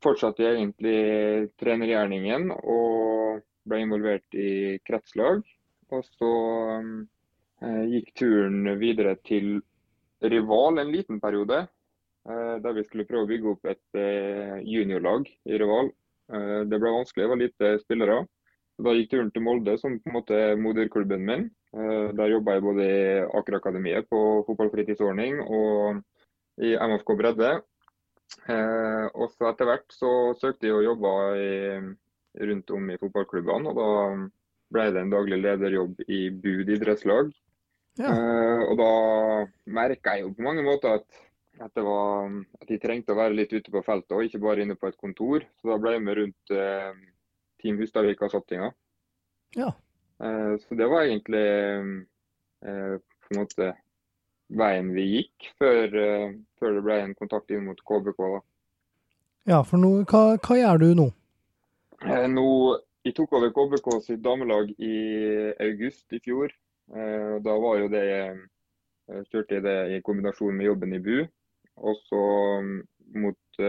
[0.04, 5.42] fortsatte jeg egentlig trenergjerningen og ble involvert i kretslag.
[5.92, 6.32] Og så
[7.62, 9.60] eh, gikk turen videre til
[10.22, 11.64] rival en liten periode.
[12.28, 15.90] Eh, der vi skulle prøve å bygge opp et eh, juniorlag i rival.
[16.32, 18.20] Eh, det ble vanskelig, det var lite spillere.
[18.82, 21.48] Da gikk turen til Molde, som på en måte er moderklubben min.
[21.76, 23.02] Eh, der jobba jeg både i
[23.38, 26.02] Aker Akademiet på fotballfritidsordning og
[26.62, 27.52] i MFK bredde.
[28.48, 30.10] Eh, og så etter hvert så
[30.40, 31.12] søkte jeg og jobba
[32.48, 33.70] rundt om i fotballklubbene.
[33.70, 33.90] Og da
[34.72, 37.30] ble det en daglig lederjobb i Bud idrettslag.
[38.00, 38.08] Ja.
[38.08, 38.92] Eh, og da
[39.78, 41.22] merka jeg jo på mange måter at,
[41.60, 44.78] at, var, at, jeg trengte å være litt ute på feltet, og ikke bare inne
[44.80, 45.44] på et kontor.
[45.60, 46.54] Så da ble jeg med rundt
[47.62, 48.72] Team Hustadvika-satsinga.
[49.54, 49.72] Ja.
[50.22, 51.46] Eh, så det var egentlig
[52.64, 53.72] eh, på en måte
[54.52, 58.20] veien vi gikk før, eh, før det ble en kontakt inn mot KBK.
[58.36, 58.40] da.
[59.54, 61.10] Ja, for nå, hva, hva, gjør du nå?
[62.30, 62.48] Nå,
[63.02, 64.96] Jeg tok over KBK sitt damelag i
[65.58, 66.52] august i fjor.
[66.86, 68.04] Da var jo det
[69.26, 71.24] kjørte jeg det i kombinasjon med jobben i BU.
[71.82, 72.20] Og så
[72.62, 72.76] mm,
[73.24, 73.62] mot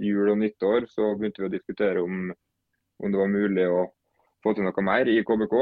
[0.00, 2.32] jul og nyttår så begynte vi å diskutere om
[2.98, 3.84] om det var mulig å
[4.44, 5.56] få til noe mer i KBK.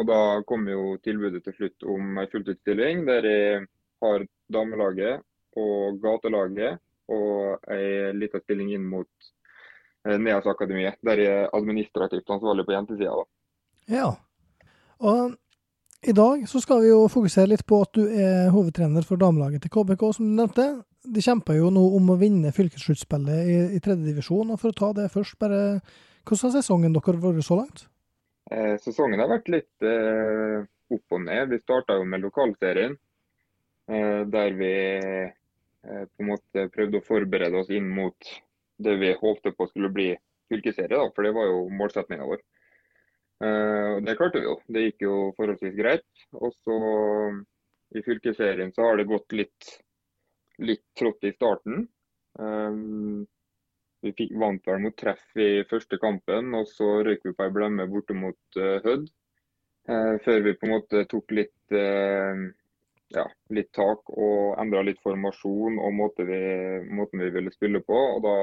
[0.00, 3.66] Og da kom jo tilbudet til slutt om ei fulltidsstilling der jeg
[4.02, 5.22] har damelaget
[5.60, 6.80] og gatelaget
[7.12, 9.10] og ei lita stilling inn mot
[10.06, 13.24] eh, Neas Akademiet, der jeg er administrativt ansvarlig på jentesida.
[13.92, 14.14] Ja.
[15.02, 15.34] Og
[16.02, 19.62] i dag så skal vi jo fokusere litt på at du er hovedtrener for damelaget
[19.62, 20.66] til KBK, som du nevnte.
[21.02, 24.54] De kjemper jo nå om å vinne fylkessluttspillet i, i tredjedivisjon.
[24.56, 25.82] For å ta det først, bare
[26.22, 27.84] hvordan har sesongen deres vært så langt?
[28.52, 31.52] Eh, sesongen har vært litt eh, opp og ned.
[31.52, 32.96] Vi starta med lokalserien,
[33.88, 38.32] eh, der vi eh, på en måte prøvde å forberede oss inn mot
[38.82, 40.08] det vi håpte på skulle bli
[40.52, 42.42] fylkesserie, da, for det var jo målsettinga vår.
[43.42, 44.56] Eh, det klarte vi jo.
[44.66, 46.26] Det gikk jo forholdsvis greit.
[46.38, 46.76] Og så
[47.98, 49.72] i fylkesserien så har det gått litt,
[50.62, 51.86] litt trått i starten.
[52.38, 53.26] Um,
[54.02, 57.54] vi fikk, vant vel mot treff i første kampen, og så røyk vi på ei
[57.54, 59.06] blemme borte mot uh, Hødd.
[59.88, 62.42] Uh, før vi på en måte tok litt, uh,
[63.14, 63.24] ja,
[63.54, 66.42] litt tak og endra litt formasjon og måten vi,
[66.90, 67.98] måten vi, ville spille på.
[68.16, 68.36] og da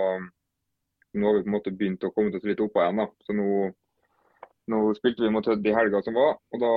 [1.17, 2.99] Nå har vi på en måte begynt å komme oss litt opp igjen.
[3.01, 3.07] da.
[3.25, 3.45] Så nå,
[4.69, 6.73] nå spilte vi mot Hødd i helga som var, og da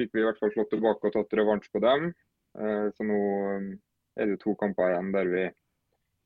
[0.00, 2.08] fikk vi i hvert fall slått tilbake og tatt revansj på dem.
[2.58, 3.20] Så nå
[4.18, 5.44] er det to kamper igjen der vi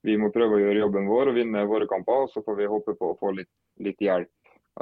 [0.03, 2.27] vi må prøve å gjøre jobben vår og vinne våre kamper.
[2.27, 3.51] og Så får vi håpe på å få litt,
[3.83, 4.33] litt hjelp,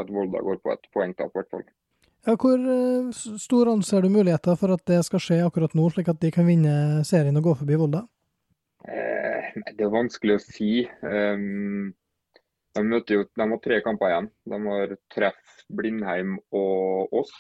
[0.01, 1.67] at Volda går på et poengtap i hvert fall.
[2.29, 3.09] Ja, hvor uh,
[3.41, 6.49] stor anser du muligheter for at det skal skje akkurat nå, slik at de kan
[6.49, 8.05] vinne serien og gå forbi Volda?
[8.85, 10.73] Eh, det er vanskelig å si.
[11.01, 11.93] Um,
[12.77, 14.29] de, jo, de har tre kamper igjen.
[14.53, 17.33] De har treff Blindheim og oss.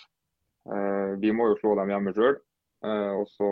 [0.68, 2.40] Uh, vi må jo slå dem hjemme sjøl.
[2.84, 3.50] Uh, og så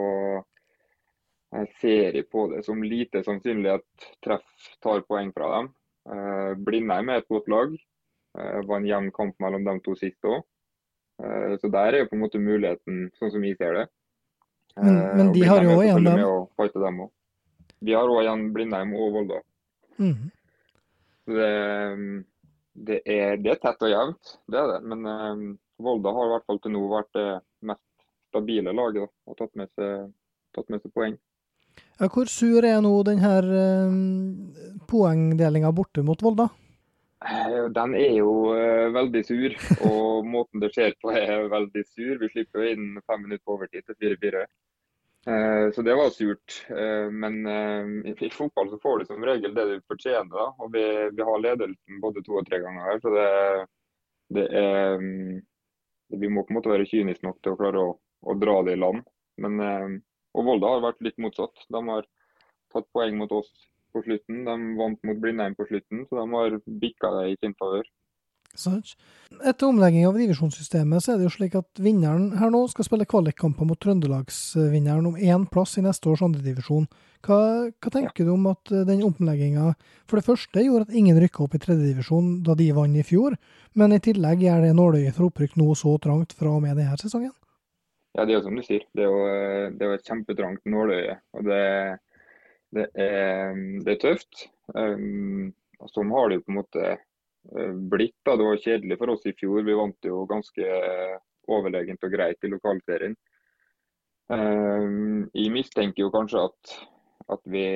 [1.49, 5.71] jeg ser på det som lite sannsynlig at treff tar poeng fra dem.
[6.13, 7.73] Eh, Blindheim er et godt lag.
[7.73, 10.43] Det eh, var en jevn kamp mellom de to siste òg.
[11.25, 13.87] Eh, så der er jo på en måte muligheten, sånn som vi ser det.
[14.79, 16.21] Men, men de har jo òg igjen dem.
[17.81, 19.41] De har òg igjen Blindheim og Volda.
[19.99, 20.29] Mm.
[21.29, 21.49] Det,
[22.89, 24.83] det, er, det er tett og jevnt, det er det.
[24.93, 25.47] Men eh,
[25.83, 27.27] Volda har i hvert fall til nå vært det
[27.73, 27.85] mest
[28.29, 30.13] stabile laget da, og tatt med seg,
[30.53, 31.17] tatt med seg poeng.
[31.99, 33.93] Ja, hvor sur er nå den her uh,
[34.91, 36.49] poengdelinga borte mot Volda?
[37.25, 39.55] Eh, Den er jo eh, veldig sur,
[39.91, 42.15] og måten det skjer på er veldig sur.
[42.21, 44.45] Vi slipper jo inn fem minutter på overtid til 4-4.
[45.29, 46.61] Eh, så det var surt.
[46.71, 50.31] Eh, men eh, i, i fotball så får du som regel det du fortjener.
[50.31, 50.85] da, og Vi,
[51.19, 53.29] vi har ledelsen både to og tre ganger her, så det,
[54.39, 55.41] det er mm,
[56.23, 57.97] Vi må på en måte være kyniske nok til å klare å,
[58.31, 59.03] å dra det i land.
[59.43, 59.99] Men, eh,
[60.39, 61.67] og Volda har vært litt motsatt.
[61.69, 62.07] De har
[62.73, 63.51] tatt poeng mot oss
[63.95, 64.45] på slutten.
[64.47, 67.87] De vant mot Blindheim på slutten, så de har bikka det i sin favør.
[68.59, 73.07] Etter omlegging av divisjonssystemet så er det jo slik at vinneren her nå skal spille
[73.07, 76.89] kvalikkamper mot Trøndelagsvinneren om én plass i neste års andredivisjon.
[77.23, 77.39] Hva,
[77.71, 79.73] hva tenker du om at eh, den omlegginga
[80.09, 83.37] for det første gjorde at ingen rykka opp i tredjedivisjon da de vant i fjor,
[83.79, 86.99] men i tillegg gjør det nåløyet for opprykk nå så trangt fra og med denne
[86.99, 87.35] sesongen?
[88.19, 88.83] Ja, det er jo som du sier.
[88.99, 91.13] Det er jo, eh, det er jo et kjempetrangt nåløye.
[91.39, 91.59] Og det,
[92.75, 94.49] det, er, det er tøft.
[94.75, 95.53] Um,
[95.93, 98.17] sånn har det jo på en måte eh, blitt.
[98.27, 98.35] da.
[98.35, 99.63] Det var kjedelig for oss i fjor.
[99.63, 100.67] Vi vant jo ganske
[101.47, 103.15] overlegent og greit i lokalserien.
[104.35, 106.73] Um, jeg mistenker jo kanskje at,
[107.37, 107.69] at vi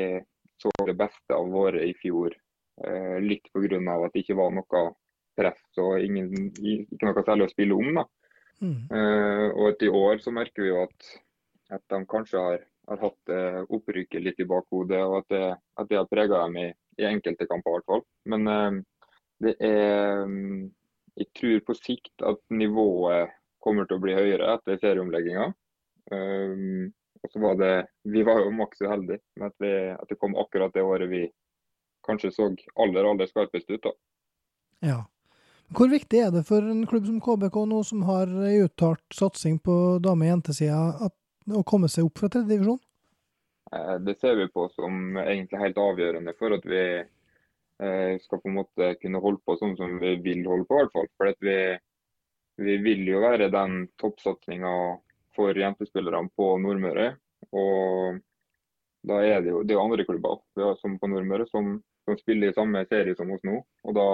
[0.59, 2.35] så det beste av våre i fjor.
[2.83, 3.79] Uh, litt pga.
[3.79, 4.83] at det ikke var noe
[5.39, 8.03] press og ingen, ikke noe særlig å spille om.
[8.03, 8.09] da.
[8.63, 8.87] Mm.
[8.95, 11.09] Eh, og i år så merker vi jo at,
[11.75, 15.43] at de kanskje har, har hatt eh, opprykket litt i bakhodet, og at det,
[15.83, 16.69] at det har prega dem i,
[17.03, 18.05] i enkelte kamper i hvert fall.
[18.31, 18.81] Men eh,
[19.43, 20.71] det er mm,
[21.19, 25.51] Jeg tror på sikt at nivået kommer til å bli høyere etter serieomlegginga.
[26.11, 26.89] Um,
[27.23, 27.75] og så var det
[28.11, 31.21] Vi var jo maks uheldige med at, vi, at det kom akkurat det året vi
[32.07, 32.49] kanskje så
[32.83, 33.85] aller, aller skarpest ut.
[33.85, 33.93] da.
[34.83, 34.99] Ja.
[35.73, 39.59] Hvor viktig er det for en klubb som KBK nå, som har en uttalt satsing
[39.65, 41.11] på dame- og jentesida,
[41.57, 42.81] å komme seg opp fra tredjedivisjon?
[43.73, 48.51] Eh, Det ser vi på som egentlig helt avgjørende for at vi eh, skal på
[48.51, 50.77] en måte kunne holde på sånn som vi vil holde på.
[50.77, 51.09] i hvert fall.
[51.17, 51.57] For vi,
[52.69, 54.75] vi vil jo være den toppsatsinga
[55.37, 57.15] for jentespillerne på Nordmøre.
[57.53, 58.21] Og
[59.09, 60.43] da er det jo, det er andre klubber
[60.81, 63.57] som på Nordmøre som, som spiller i samme serie som oss nå.
[63.89, 64.09] Og da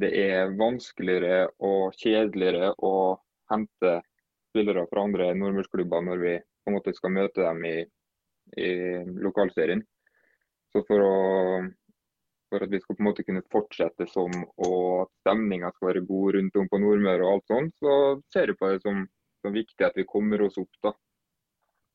[0.00, 2.92] det er vanskeligere og kjedeligere å
[3.52, 3.96] hente
[4.50, 7.76] spillere fra andre nordmørsklubber når vi på en måte skal møte dem i,
[8.58, 8.70] i
[9.22, 9.82] lokalserien.
[10.70, 11.14] Så for, å,
[12.50, 14.30] for at vi skal på en måte kunne fortsette som
[14.62, 17.94] og at stemninga skal være god rundt om på Nordmøre og alt sånt, så
[18.34, 19.02] ser jeg på det som,
[19.42, 20.70] som viktig at vi kommer oss opp.
[20.86, 20.94] da.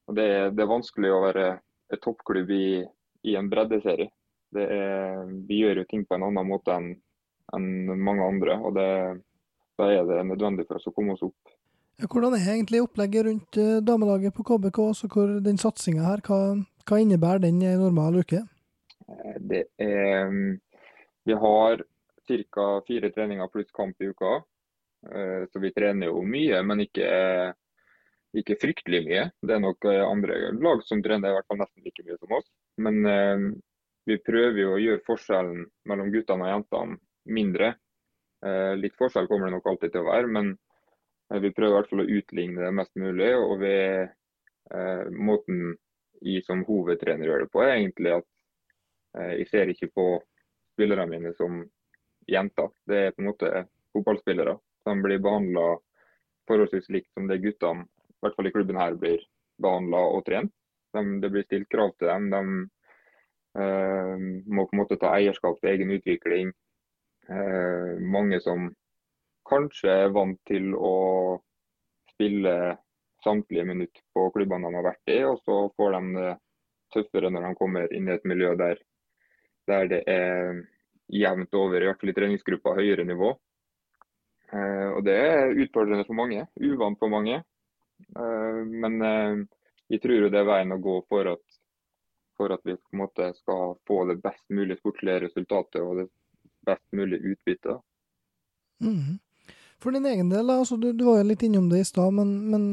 [0.10, 1.48] Og det, er- det er vanskelig å være
[1.94, 2.68] et toppklubb i,
[3.30, 4.12] i en breddeserie.
[4.56, 6.94] Er, vi gjør jo ting på en annen måte enn
[7.54, 7.68] enn
[8.02, 8.58] mange andre.
[8.60, 9.22] og det,
[9.78, 11.36] Da er det nødvendig for oss å komme oss opp.
[12.00, 14.80] Ja, Hvordan er egentlig opplegget rundt eh, damelaget på KBK?
[14.80, 16.40] Altså hvor den satsinga her, hva,
[16.88, 18.42] hva innebærer den i en normal uke?
[19.08, 20.60] Eh, Det er, mm,
[21.26, 21.84] vi har
[22.52, 22.82] ca.
[22.88, 24.44] fire treninger pluss kamp i uka.
[25.12, 27.54] Eh, Så vi trener jo mye, men ikke,
[28.34, 29.32] ikke fryktelig mye.
[29.44, 32.50] Det er nok andre lag som trener i hvert fall nesten like mye som oss.
[32.78, 33.04] Men
[34.06, 37.74] vi prøver jo å gjøre forskjellen mellom guttene og jentene mindre.
[38.46, 40.52] Eh, Litt forskjell kommer det nok alltid til å være, men
[41.32, 43.32] eh, vi prøver i hvert fall å utligne det mest mulig.
[43.40, 43.76] Og vi,
[44.76, 45.76] eh, måten
[46.26, 48.32] jeg som hovedtrener gjør det på, er egentlig at
[49.16, 50.04] Jeg ser ikke på
[50.74, 51.62] spillerne mine som
[52.28, 52.68] jenter.
[52.84, 53.52] Det er på en måte
[53.96, 54.58] fotballspillere.
[54.84, 55.78] De blir behandla
[56.50, 59.24] forholdsvis likt som det guttene, i hvert fall i klubben her, blir
[59.64, 60.52] behandla og trent.
[60.92, 62.28] De, det blir stilt krav til dem.
[62.34, 62.42] De
[63.62, 64.16] uh,
[64.52, 66.52] må på en måte ta eierskap til egen utvikling.
[67.30, 68.68] Eh, mange som
[69.50, 70.96] kanskje er vant til å
[72.14, 72.54] spille
[73.26, 76.34] samtlige minutter på klubbene de har vært i, og så får de det
[76.94, 78.78] tøffere når de kommer inn i et miljø der
[79.66, 80.60] der det er
[81.10, 83.32] jevnt over, i hvert fall i treningsgruppa, høyere nivå.
[84.54, 87.40] Eh, og Det er utfordrende for mange, uvant for mange.
[88.14, 89.02] Eh, men
[89.90, 91.58] jeg tror det er veien å gå for at,
[92.38, 96.08] for at vi måte skal få det best mulig sportslige resultatet og det
[96.66, 97.80] best mulig utbytte.
[98.84, 99.18] Mm.
[99.82, 102.32] For din egen del, altså, du, du var jo litt innom det i stad, men,
[102.52, 102.64] men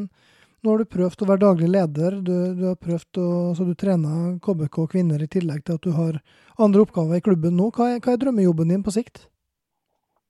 [0.62, 2.16] nå har du prøvd å være daglig leder.
[2.22, 3.28] Du, du har prøvd å,
[3.58, 6.20] så du trener KBK kvinner i tillegg til at du har
[6.62, 7.70] andre oppgaver i klubben nå.
[7.74, 9.26] Hva er, hva er drømmejobben din på sikt?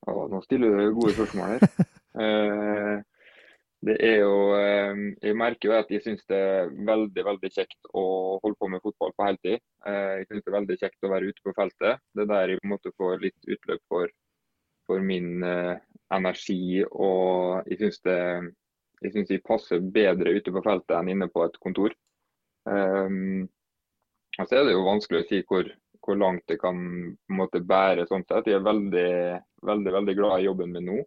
[0.06, 1.66] Ja, nå stiller du gode spørsmål her.
[2.12, 2.98] Eh,
[3.82, 7.88] det er jo eh, Jeg merker jo at jeg syns det er veldig veldig kjekt
[7.98, 8.04] å
[8.42, 9.62] holde på med fotball på heltid.
[9.90, 12.02] Eh, jeg syns det er veldig kjekt å være ute på feltet.
[12.14, 14.12] Det er der jeg på en måte får litt utløp for,
[14.86, 15.74] for min eh,
[16.14, 16.84] energi.
[16.86, 18.52] Og jeg syns jeg
[19.02, 21.90] jeg passer bedre ute på feltet enn inne på et kontor.
[22.62, 23.48] Um,
[24.36, 25.66] så er det jo vanskelig å si hvor,
[26.06, 26.78] hvor langt det kan
[27.34, 28.46] måte bære sånn sett.
[28.46, 29.10] Jeg er veldig,
[29.66, 31.00] veldig, veldig glad i jobben min nå.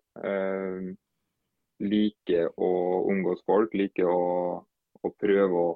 [1.83, 2.69] Liker å
[3.11, 4.61] omgås folk, liker å,
[5.03, 5.71] å prøve å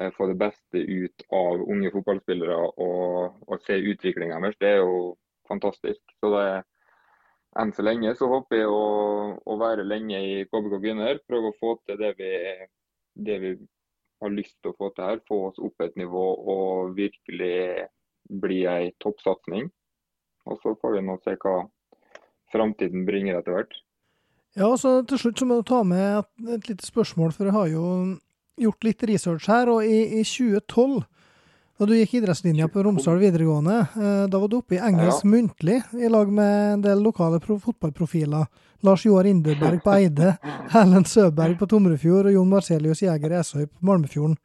[0.00, 4.60] eh, få det beste ut av unge fotballspillere og, og se utviklinga deres.
[4.60, 5.16] Det er jo
[5.50, 6.00] fantastisk.
[6.20, 6.46] Så det,
[7.60, 8.84] enn så lenge så håper jeg å,
[9.44, 11.20] å være lenge i KBK Kvinner.
[11.28, 12.32] Prøve å få til det vi,
[13.28, 13.54] det vi
[14.20, 15.24] har lyst til å få til her.
[15.28, 17.90] Få oss opp et nivå og virkelig
[18.40, 19.68] bli ei toppsatsing.
[20.48, 21.60] Og så får vi nå se hva
[22.50, 23.76] framtiden bringer etter hvert.
[24.58, 27.46] Ja, og så til slutt så må du ta med et, et lite spørsmål, for
[27.46, 27.84] jeg har jo
[28.60, 29.70] gjort litt research her.
[29.70, 31.04] Og i, i 2012,
[31.80, 35.30] da du gikk idrettslinja på Romsdal videregående, eh, da var du oppe i engelsk ja.
[35.36, 38.50] muntlig i lag med en del lokale fotballprofiler.
[38.84, 40.34] Lars Joar Inderberg på Eide,
[40.80, 44.38] Erlend Søberg på Tomrefjord og Jon Marcelius Jæger Esøy på Malmefjorden.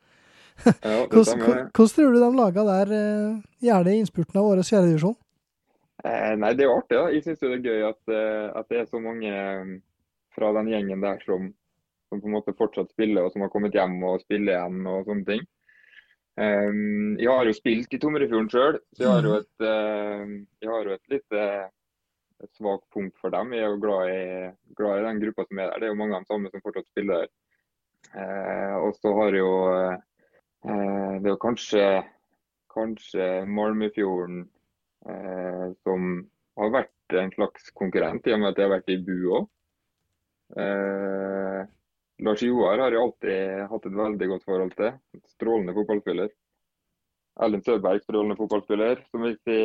[0.64, 4.72] Ja, hvordan, hvordan, tror du de laga der eh, gjør det i innspurten av årets
[4.72, 5.18] fjerdedivisjon?
[6.06, 6.98] Eh, nei, Det er jo artig.
[6.98, 7.06] da.
[7.12, 9.32] Jeg syns det er gøy at, eh, at, det er så mange
[10.36, 11.50] fra den gjengen der som,
[12.10, 15.10] som, på en måte fortsatt spiller, og som har kommet hjem og spiller igjen og
[15.10, 15.46] sånne ting.
[16.36, 19.44] Um, jeg har jo spilt i Tomrefjorden sjøl, så jeg har jo mm.
[19.44, 21.38] et, uh, jeg har jo et litt
[22.44, 23.54] et svakt punkt for dem.
[23.56, 24.26] Jeg er jo glad i,
[24.76, 25.80] glad i, den gruppa som er der.
[25.80, 27.32] Det er jo mange av de samme som fortsatt spiller der.
[28.16, 29.96] Uh, og så har jo uh,
[30.66, 31.86] Det er jo kanskje,
[32.74, 34.46] kanskje Malmefjorden
[35.86, 36.06] som
[36.58, 39.46] har vært en slags konkurrent, i og med at jeg har vært i Bu òg.
[40.54, 41.62] Eh,
[42.26, 44.92] Lars Joar har jeg alltid hatt et veldig godt forhold til.
[45.36, 46.30] Strålende fotballspiller.
[47.44, 49.02] Erlend Søberg, strålende fotballspiller.
[49.12, 49.58] Som vil si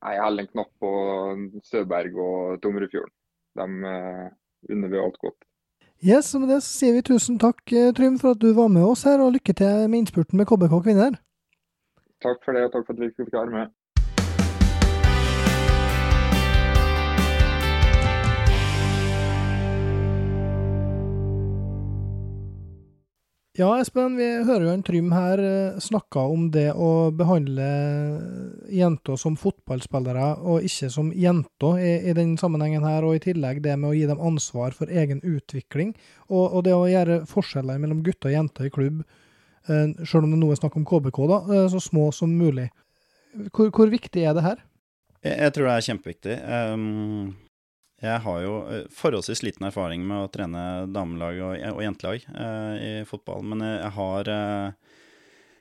[0.00, 0.90] Jeg holder en knapp på
[1.68, 3.12] Søberg og Tomrefjorden.
[3.58, 4.28] De eh,
[4.70, 5.44] unner vi alt godt.
[6.00, 8.70] Yes, og Med det så sier vi tusen takk eh, Trym, for at du var
[8.72, 11.18] med oss her, og lykke til med innspurten med KBK kvinner.
[12.24, 13.74] Takk for det, og takk for at vi fikk være med.
[23.60, 27.66] Ja, Espen, vi hører jo en Trym her eh, snakke om det å behandle
[28.72, 33.60] jenter som fotballspillere, og ikke som jenter i, i den sammenhengen her, og i tillegg
[33.66, 35.92] det med å gi dem ansvar for egen utvikling,
[36.30, 39.04] og, og det å gjøre forskjeller mellom gutter og jenter i klubb,
[39.68, 42.70] eh, selv om det nå er snakk om KBK, da, eh, så små som mulig.
[43.50, 44.64] Hvor, hvor viktig er det her?
[45.20, 46.40] Jeg, jeg tror det er kjempeviktig.
[46.48, 47.36] Um,
[48.00, 52.74] jeg har jo eh, forholdsvis liten erfaring med å trene damelag og, og jentelag eh,
[52.80, 54.96] i fotball, men jeg har eh,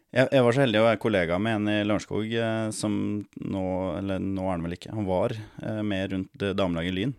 [0.09, 2.93] jeg, jeg, var så heldig å være kollega med en i Lørenskog eh, som
[3.37, 3.65] nå
[3.99, 7.13] Eller nå er han vel ikke, han var eh, med rundt damelaget Lyn.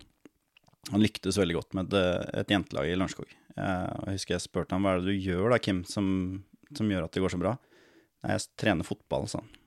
[0.91, 3.31] Han lyktes veldig godt med et, jentelag i Lørenskog.
[3.55, 6.09] Eh, jeg husker jeg spurte ham hva er det du gjør da, Kim, som,
[6.75, 7.55] som gjør at det går så bra.
[8.25, 9.57] Nei, jeg trener fotball, sa han.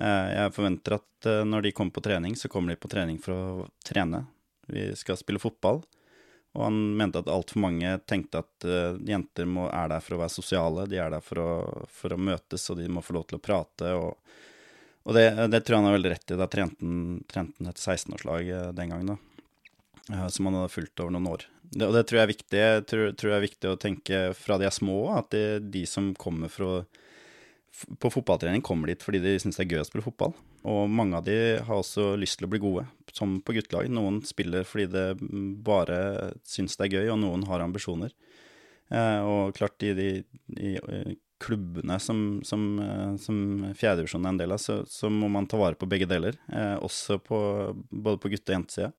[0.00, 3.66] Jeg forventer at når de kommer på trening, så kommer de på trening for å
[3.84, 4.22] trene
[4.72, 5.82] vi skal spille fotball.
[6.58, 10.22] Og han mente at altfor mange tenkte at uh, jenter må, er der for å
[10.24, 11.50] være sosiale, de er der for å,
[11.94, 13.92] for å møtes, og de må få lov til å prate.
[13.94, 14.40] Og,
[15.06, 16.38] og det, det, tror jeg han har veldig rett i.
[16.40, 19.18] Da trente han et 16-årslag uh, den gangen, da.
[20.10, 21.46] Uh, som han hadde fulgt over noen år.
[21.70, 24.66] Det, og det tror jeg viktig, tror, tror jeg er viktig å tenke fra de
[24.66, 26.74] er små, at det, de som kommer for å
[28.02, 30.34] på fotballtrening kommer dit fordi de syns det er gøy å spille fotball.
[30.68, 32.84] Og mange av de har også lyst til å bli gode,
[33.16, 33.88] som på guttelag.
[33.92, 35.06] Noen spiller fordi det
[35.64, 36.00] bare
[36.48, 38.12] syns det er gøy, og noen har ambisjoner.
[38.90, 40.08] Eh, og klart, i de
[40.58, 43.36] i, i klubbene som, som, eh, som
[43.78, 46.36] fjerdedivisjonen er en del av, så, så, må man ta vare på begge deler.
[46.52, 47.38] Eh, også på,
[47.90, 48.90] både på gutte- og jentesida.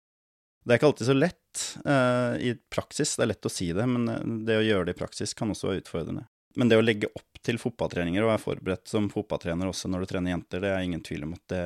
[0.62, 3.86] Det er ikke alltid så lett eh, i praksis, det er lett å si det,
[3.90, 6.26] men eh, det å gjøre det i praksis kan også være utfordrende.
[6.60, 10.12] Men det å legge opp til fotballtreninger og være forberedt som fotballtrener også når du
[10.12, 11.64] trener jenter, det er ingen tvil om at det,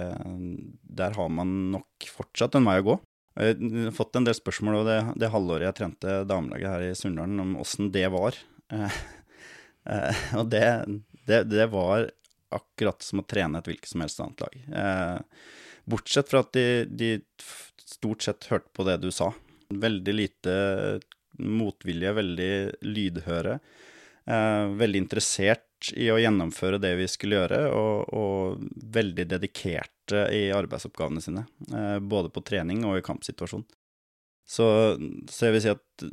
[1.01, 2.95] der har man nok fortsatt en vei å gå.
[3.35, 6.93] Jeg har fått en del spørsmål over det, det halvåret jeg trente damelaget her i
[6.95, 8.37] Sunndalen, om åssen det var.
[8.71, 8.99] Eh,
[9.91, 10.67] eh, og det,
[11.27, 12.07] det, det, var
[12.55, 14.55] akkurat som å trene et hvilket som helst annet lag.
[14.83, 15.41] Eh,
[15.91, 17.11] bortsett fra at de, de
[17.83, 19.33] stort sett hørte på det du sa.
[19.67, 20.55] Veldig lite
[21.43, 22.53] motvilje, veldig
[22.87, 23.59] lydhøre.
[24.25, 30.47] Eh, veldig interessert i å gjennomføre det vi skulle gjøre, og, og veldig dedikerte i
[30.55, 31.45] arbeidsoppgavene sine.
[31.69, 33.65] Eh, både på trening og i kampsituasjon.
[34.45, 34.65] Så,
[35.29, 36.03] så, jeg vil si at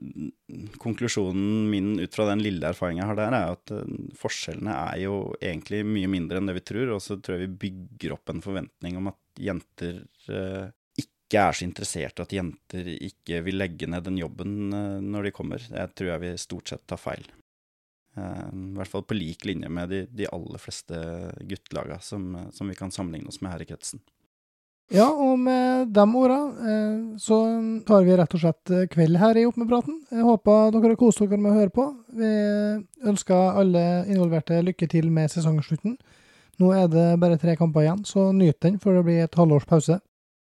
[0.81, 3.73] konklusjonen min ut fra den lille erfaringen jeg har der, er at
[4.17, 6.95] forskjellene er jo egentlig mye mindre enn det vi tror.
[6.97, 10.01] Og så tror jeg vi bygger opp en forventning om at jenter
[10.97, 14.73] ikke er så interessert, at jenter ikke vil legge ned den jobben
[15.13, 15.69] når de kommer.
[15.69, 17.29] Jeg tror jeg vi stort sett tar feil.
[18.13, 20.99] I hvert fall på lik linje med de, de aller fleste
[21.49, 24.03] guttelaga som, som vi kan sammenligne oss med her i kretsen.
[24.93, 26.39] Ja, og med de orda
[26.69, 27.39] eh, så
[27.89, 30.03] tar vi rett og slett eh, kveld her i Opp med praten.
[30.13, 31.87] Jeg håper dere har kost dere med å høre på.
[32.19, 32.33] Vi
[33.09, 35.97] ønsker alle involverte lykke til med sesongslutten.
[36.61, 39.65] Nå er det bare tre kamper igjen, så nyt den før det blir et halvårs
[39.71, 39.97] pause.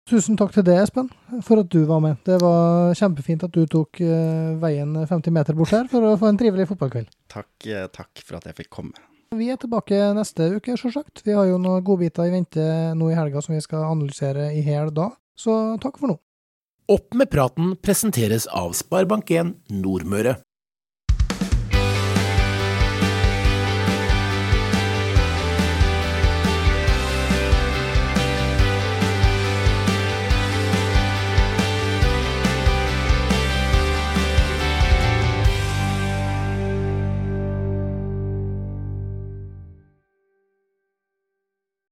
[0.09, 1.11] Tusen takk til deg, Espen,
[1.47, 2.17] for at du var med.
[2.27, 6.31] Det var kjempefint at du tok eh, veien 50 meter bort her for å få
[6.31, 7.13] en trivelig fotballkveld.
[7.31, 8.97] Takk, takk for at jeg fikk komme.
[9.37, 11.23] Vi er tilbake neste uke, sjølsagt.
[11.23, 12.65] Vi har jo noen godbiter i vente
[12.99, 16.17] nå i helga som vi skal analysere i hæl da, så takk for nå.
[16.91, 20.41] Opp med praten presenteres av Sparebank1 Nordmøre.